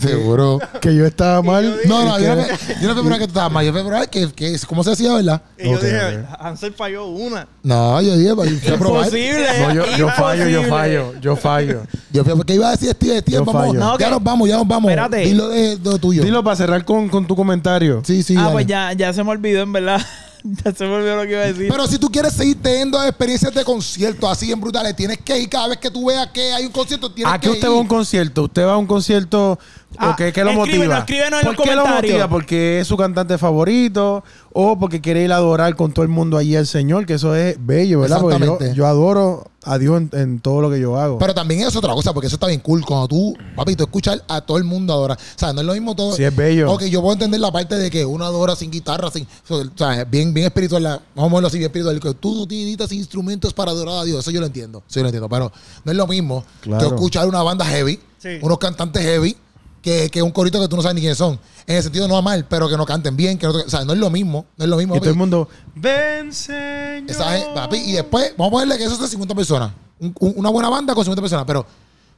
[0.00, 0.58] Seguro.
[0.80, 1.76] que yo estaba mal.
[1.86, 3.64] No, no, yo no, yo no pensaba que tú estabas mal.
[3.66, 5.42] Yo pensaba que, que, ¿cómo se hacía, verdad?
[5.58, 6.24] Y yo Ok, dije.
[6.38, 7.46] Hansel falló una.
[7.62, 9.04] No, yo dije, pues, fui a probar.
[9.04, 9.46] Imposible.
[9.60, 10.68] No, yo, yo fallo, yo Imposible.
[10.70, 11.82] fallo, yo fallo.
[12.12, 13.20] Yo fui ¿Qué iba a decir Steve?
[13.20, 13.62] Steve, Yo vamos.
[13.62, 13.78] fallo.
[13.78, 14.90] No, ya que- nos vamos, ya nos vamos.
[14.90, 15.18] Espérate.
[15.18, 16.22] Dilo de, de lo tuyo.
[16.22, 18.02] Dilo para cerrar con, con tu comentario.
[18.04, 18.34] Sí, sí.
[18.36, 18.52] ah, dale.
[18.52, 20.00] pues ya, ya se me olvidó, en verdad.
[20.64, 21.68] ya se me olvidó lo que iba a decir.
[21.70, 25.48] Pero si tú quieres seguir teniendo experiencias de conciertos así en brutales, tienes que ir
[25.48, 27.72] cada vez que tú veas que hay un concierto, tienes ¿A que qué usted ir.
[27.74, 28.42] va a un concierto?
[28.44, 29.58] ¿Usted va a un concierto
[29.98, 30.98] Ah, o qué, qué lo escríbenos, motiva?
[30.98, 32.12] escríbenos en ¿Por los qué lo comentarios.
[32.14, 32.28] motiva?
[32.28, 34.22] ¿Porque es su cantante favorito?
[34.52, 37.06] ¿O porque quiere ir a adorar con todo el mundo allí al Señor?
[37.06, 38.20] Que eso es bello, ¿verdad?
[38.20, 38.76] Porque yo, Exactamente.
[38.76, 41.18] yo adoro a Dios en, en todo lo que yo hago.
[41.18, 42.84] Pero también es otra cosa, porque eso está bien cool.
[42.84, 45.18] Cuando tú, papi, tú escuchas a todo el mundo adorar.
[45.18, 46.14] O sea, no es lo mismo todo.
[46.14, 46.70] Sí, es bello.
[46.72, 49.26] Ok, yo puedo entender la parte de que uno adora sin guitarra, sin.
[49.48, 50.82] O sea, bien, bien espiritual.
[50.84, 52.00] la- vamos a verlo así, bien espiritual.
[52.00, 54.20] Que tú no necesitas instrumentos para adorar a Dios.
[54.20, 54.82] Eso yo lo entiendo.
[54.88, 55.28] Eso yo lo entiendo.
[55.28, 55.52] Pero
[55.84, 56.88] no es lo mismo Claro.
[56.88, 58.38] que escuchar una banda heavy, Sí.
[58.40, 59.36] unos cantantes heavy,
[59.82, 61.38] que, que un corito que tú no sabes ni quiénes son.
[61.66, 63.38] En el sentido no va mal, pero que no canten bien.
[63.38, 64.46] Que no, o sea, no es lo mismo.
[64.56, 64.94] No es lo mismo.
[64.94, 65.04] y papi.
[65.04, 67.04] todo el mundo, ven, Señor.
[67.10, 69.70] Esa gente, papi, y después, vamos a ponerle que eso es de 50 personas.
[69.98, 71.64] Un- un- una buena banda con 50 personas, pero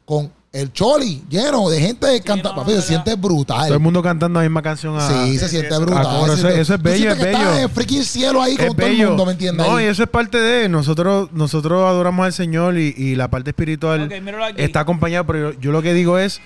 [0.04, 3.66] con el choli lleno de gente cantando, no, papi, se siente brutal.
[3.66, 4.96] Todo el mundo cantando la misma canción.
[4.98, 6.04] A, sí, se sí, siente brutal.
[6.06, 7.56] Ah, coro, eso- es tú bello, es que estás bello.
[7.56, 9.08] en el freaking cielo ahí con todo el bello.
[9.10, 9.66] mundo, ¿me entiendes?
[9.66, 9.84] No, Ahí.
[9.86, 11.30] y eso es parte de nosotros.
[11.32, 14.10] Nosotros adoramos al Señor y, y la parte espiritual
[14.56, 15.24] está acompañada.
[15.26, 16.40] Pero yo, yo lo que digo es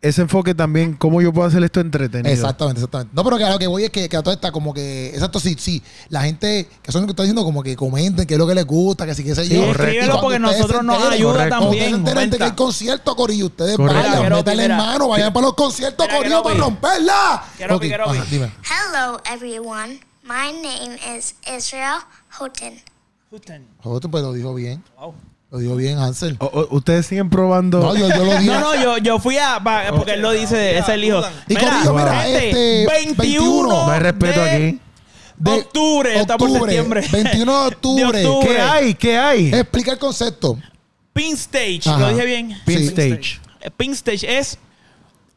[0.00, 2.32] ese enfoque también, cómo yo puedo hacer esto entretenido.
[2.32, 3.12] Exactamente, exactamente.
[3.16, 5.08] No, pero que a lo que voy es que, que a todo está como que,
[5.08, 8.34] exacto, sí, sí, la gente, que son lo que está diciendo, como que comenten qué
[8.34, 9.66] es lo que les gusta, que sí, qué sé Sí, yo.
[9.66, 9.82] correcto.
[9.82, 11.94] escríbelo porque ustedes nosotros nos ayuda ustedes también.
[11.94, 12.56] enteren de que hay comenta.
[12.56, 14.02] conciertos, Corillo, ustedes Correcto.
[14.18, 14.76] vayan, métanle mira.
[14.76, 17.44] mano, vayan para los conciertos, Corillo, para romperla.
[17.58, 18.16] Keropi, Ok, Keropi.
[18.18, 18.52] ajá, dime.
[18.62, 19.98] Hello, everyone.
[20.22, 21.98] My name is Israel
[22.38, 22.74] Houghton.
[23.82, 24.82] Joder, pues lo dijo bien.
[24.98, 25.14] Wow.
[25.50, 26.36] Lo dijo bien, Hansel.
[26.40, 27.80] O- o- ustedes siguen probando.
[27.80, 28.46] No, yo, yo lo dije.
[28.52, 29.58] No, no, yo, yo fui a.
[29.62, 31.22] pa- porque él lo dice, ese es el hijo.
[31.48, 33.68] Y Corillo, mira, este, 21.
[33.68, 34.80] No hay respeto de aquí.
[35.38, 37.04] De octubre, está por octubre, septiembre.
[37.12, 38.18] 21 de octubre.
[38.18, 38.54] De octubre.
[38.56, 38.94] ¿Qué hay?
[38.94, 39.48] ¿Qué hay?
[39.54, 40.58] Explica el concepto.
[41.12, 41.98] Pin Stage, Ajá.
[41.98, 42.60] lo dije bien.
[42.66, 42.84] Pin sí.
[42.88, 43.40] Stage.
[43.76, 44.58] Pink Stage es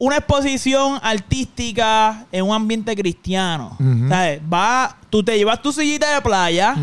[0.04, 3.78] una exposición artística en un ambiente cristiano.
[4.10, 4.42] ¿Sabes?
[4.52, 6.76] Va, tú te llevas tu sillita de playa,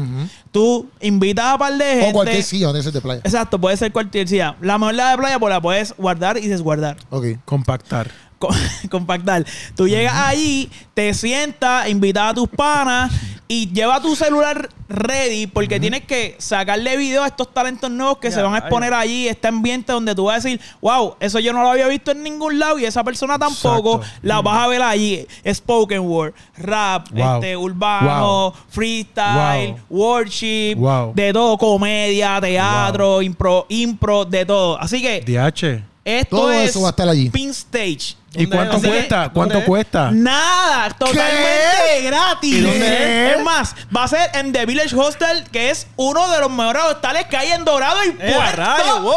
[0.52, 2.10] tú invitas a un par de gente.
[2.10, 3.20] O cualquier silla se de playa.
[3.24, 4.54] Exacto, puede ser cualquier silla.
[4.60, 6.96] La mejor la de playa, pues la puedes guardar y desguardar.
[7.10, 7.26] Ok.
[7.44, 8.08] Compactar.
[8.38, 8.50] Co-
[8.90, 9.44] compactar.
[9.74, 13.10] Tú llegas allí, te sientas, invitas a tus panas
[13.51, 18.30] y lleva tu celular ready porque tienes que sacarle video a estos talentos nuevos que
[18.30, 21.55] se van a exponer allí, este ambiente donde tú vas a decir, wow, eso yo
[21.55, 24.18] no lo había visto en ningún lado y esa persona tampoco, Exacto.
[24.22, 25.26] la vas a ver allí.
[25.51, 27.34] Spoken word, rap, Wow.
[27.36, 28.55] este, urbano, Wow.
[28.68, 31.12] freestyle, worship, Wow.
[31.14, 34.78] de todo, comedia, teatro, impro, impro, de todo.
[34.78, 35.82] Así que DH.
[36.05, 37.30] esto Todo es eso va a estar allí.
[37.30, 38.14] Pin Stage.
[38.34, 39.30] ¿Y cuánto que- cuesta?
[39.30, 39.64] ¿Cuánto ¿dónde es?
[39.64, 40.10] cuesta?
[40.12, 42.54] Nada, totalmente gratis.
[42.54, 46.40] ¿Y dónde Es más, va a ser en The Village Hostel, que es uno de
[46.40, 49.02] los mejores hostales que hay en Dorado y ¡Eh, Puerto!
[49.02, 49.12] ¡Wow!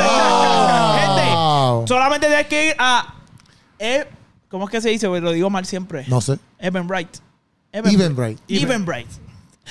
[0.00, 0.98] ¡Wow!
[0.98, 3.14] Gente, solamente tienes que ir a...
[3.78, 4.06] eh,
[4.48, 5.06] ¿Cómo es que se dice?
[5.06, 6.04] Porque Lo digo mal siempre.
[6.08, 6.38] No sé.
[6.58, 7.20] Eventbrite.
[7.72, 8.42] Eventbrite.
[8.48, 9.08] Eventbrite.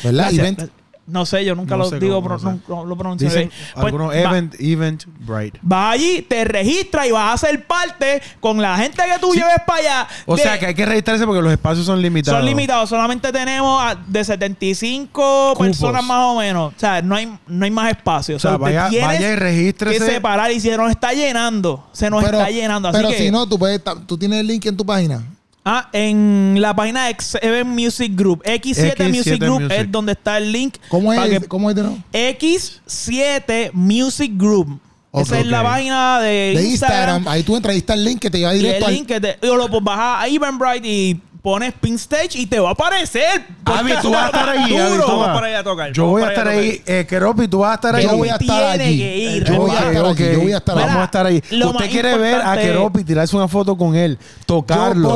[0.03, 0.13] ¿Verdad?
[0.31, 0.39] Gracias.
[0.39, 0.71] Event.
[1.09, 2.45] No sé, yo nunca No lo digo, cómo, no sé.
[2.45, 3.61] nunca lo pronuncio Dicen bien.
[3.73, 5.57] Pues, algunos va- event, event, bright.
[5.61, 9.57] Vas allí, te registras y vas a ser parte con la gente que tú lleves
[9.65, 10.07] para allá.
[10.25, 12.39] O de- sea que hay que registrarse porque los espacios son limitados.
[12.39, 15.67] Son limitados, solamente tenemos a- de 75 Cupos.
[15.67, 16.73] personas más o menos.
[16.75, 18.35] O sea, no hay, no hay más espacio.
[18.35, 19.99] O sea, usted vaya, tienes vaya y regístrese.
[19.99, 21.87] que separar y se nos está llenando.
[21.91, 22.89] Se nos Pero, está llenando.
[22.89, 25.23] Así pero que, si no, tú, puedes, tú tienes el link en tu página.
[25.65, 29.77] Ah, en la página de X7 Music Group, X7, X7 Music Group Music.
[29.79, 30.75] es donde está el link.
[30.89, 31.97] ¿Cómo es, que- ¿cómo es de nuevo?
[32.13, 34.79] X7 Music Group.
[35.11, 36.69] Ok, Esa es la página de, De Instagram.
[36.71, 38.93] Instagram, ahí tú entras, ahí está el link que te lleva Y directo el al-
[38.93, 42.59] link que te, o lo pues bajas a Eventbrite y pones Pin Stage y te
[42.59, 43.45] va a aparecer.
[43.65, 44.77] Avi, tú vas a estar allí.
[44.77, 45.03] Avi, Duro.
[45.05, 45.35] tú Vamos vas.
[45.35, 45.91] para allá a tocar.
[45.91, 46.81] Yo voy a estar ahí.
[46.85, 48.07] Eh, Keropi, tú vas a estar allí.
[48.07, 49.43] Yo voy a estar allí.
[49.45, 50.33] Yo voy a estar allí.
[50.33, 50.85] Yo voy a estar allí.
[50.87, 51.43] Vamos a estar ahí.
[51.51, 55.15] Usted quiere ver a Keropi tirarse una foto con él, tocarlo,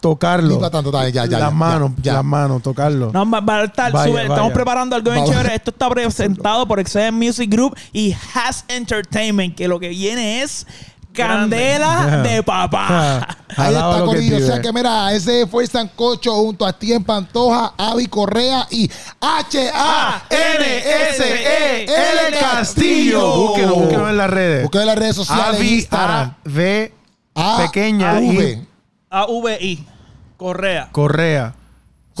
[0.00, 2.14] tocarlo, las manos, ya.
[2.14, 3.10] las manos, tocarlo.
[3.12, 5.54] No, va, va a estar Estamos preparando algo bien chévere.
[5.54, 10.66] Esto está presentado por Excel Music Group y Has Entertainment, que lo que viene es
[11.12, 13.36] candela de papá.
[13.56, 14.36] Ahí está, Corillo.
[14.36, 18.90] O sea que mira, ese fue Sancocho junto a Tien Pantoja, Avi Correa y
[19.20, 20.38] H-A-N-S-E-L
[22.38, 23.36] Castillo.
[23.36, 24.62] Búsquenos, búsquenos en las redes.
[24.62, 25.88] Busca en las redes sociales, Avi.
[25.90, 26.94] A, V,
[27.34, 28.66] A, pequeña, A, I, V.
[29.10, 29.86] AVI.
[30.36, 30.88] Correa.
[30.92, 31.54] Correa.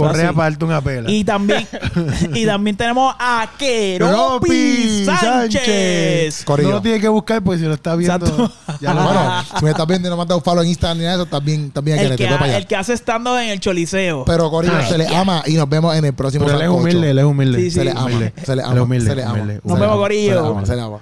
[0.06, 1.10] Correa para darte una pela.
[1.10, 1.66] Y también,
[2.34, 4.06] y también tenemos a Keropi
[4.48, 6.44] Keropi Sánchez.
[6.44, 6.68] Corillo.
[6.68, 8.26] No lo tiene que buscar porque si lo está viendo.
[8.26, 8.52] Exacto.
[8.80, 10.98] Ya lo Bueno, si me estás viendo y no me has dado follow en Instagram
[10.98, 12.56] ni nada de eso, también, también hay El que que, para allá.
[12.58, 14.24] el que hace estando en el Choliseo.
[14.24, 16.82] Pero Corillo, se le ama y nos vemos en el próximo Pero él es Sancocho.
[16.88, 17.58] humilde, él es humilde.
[17.58, 17.78] Sí, sí.
[17.78, 18.10] Se le ama,
[18.44, 19.32] se le Él ama, es humilde, se le ama.
[19.34, 20.34] humilde, Nos vemos, Corillo.
[20.36, 20.98] Se le ama, se le ama.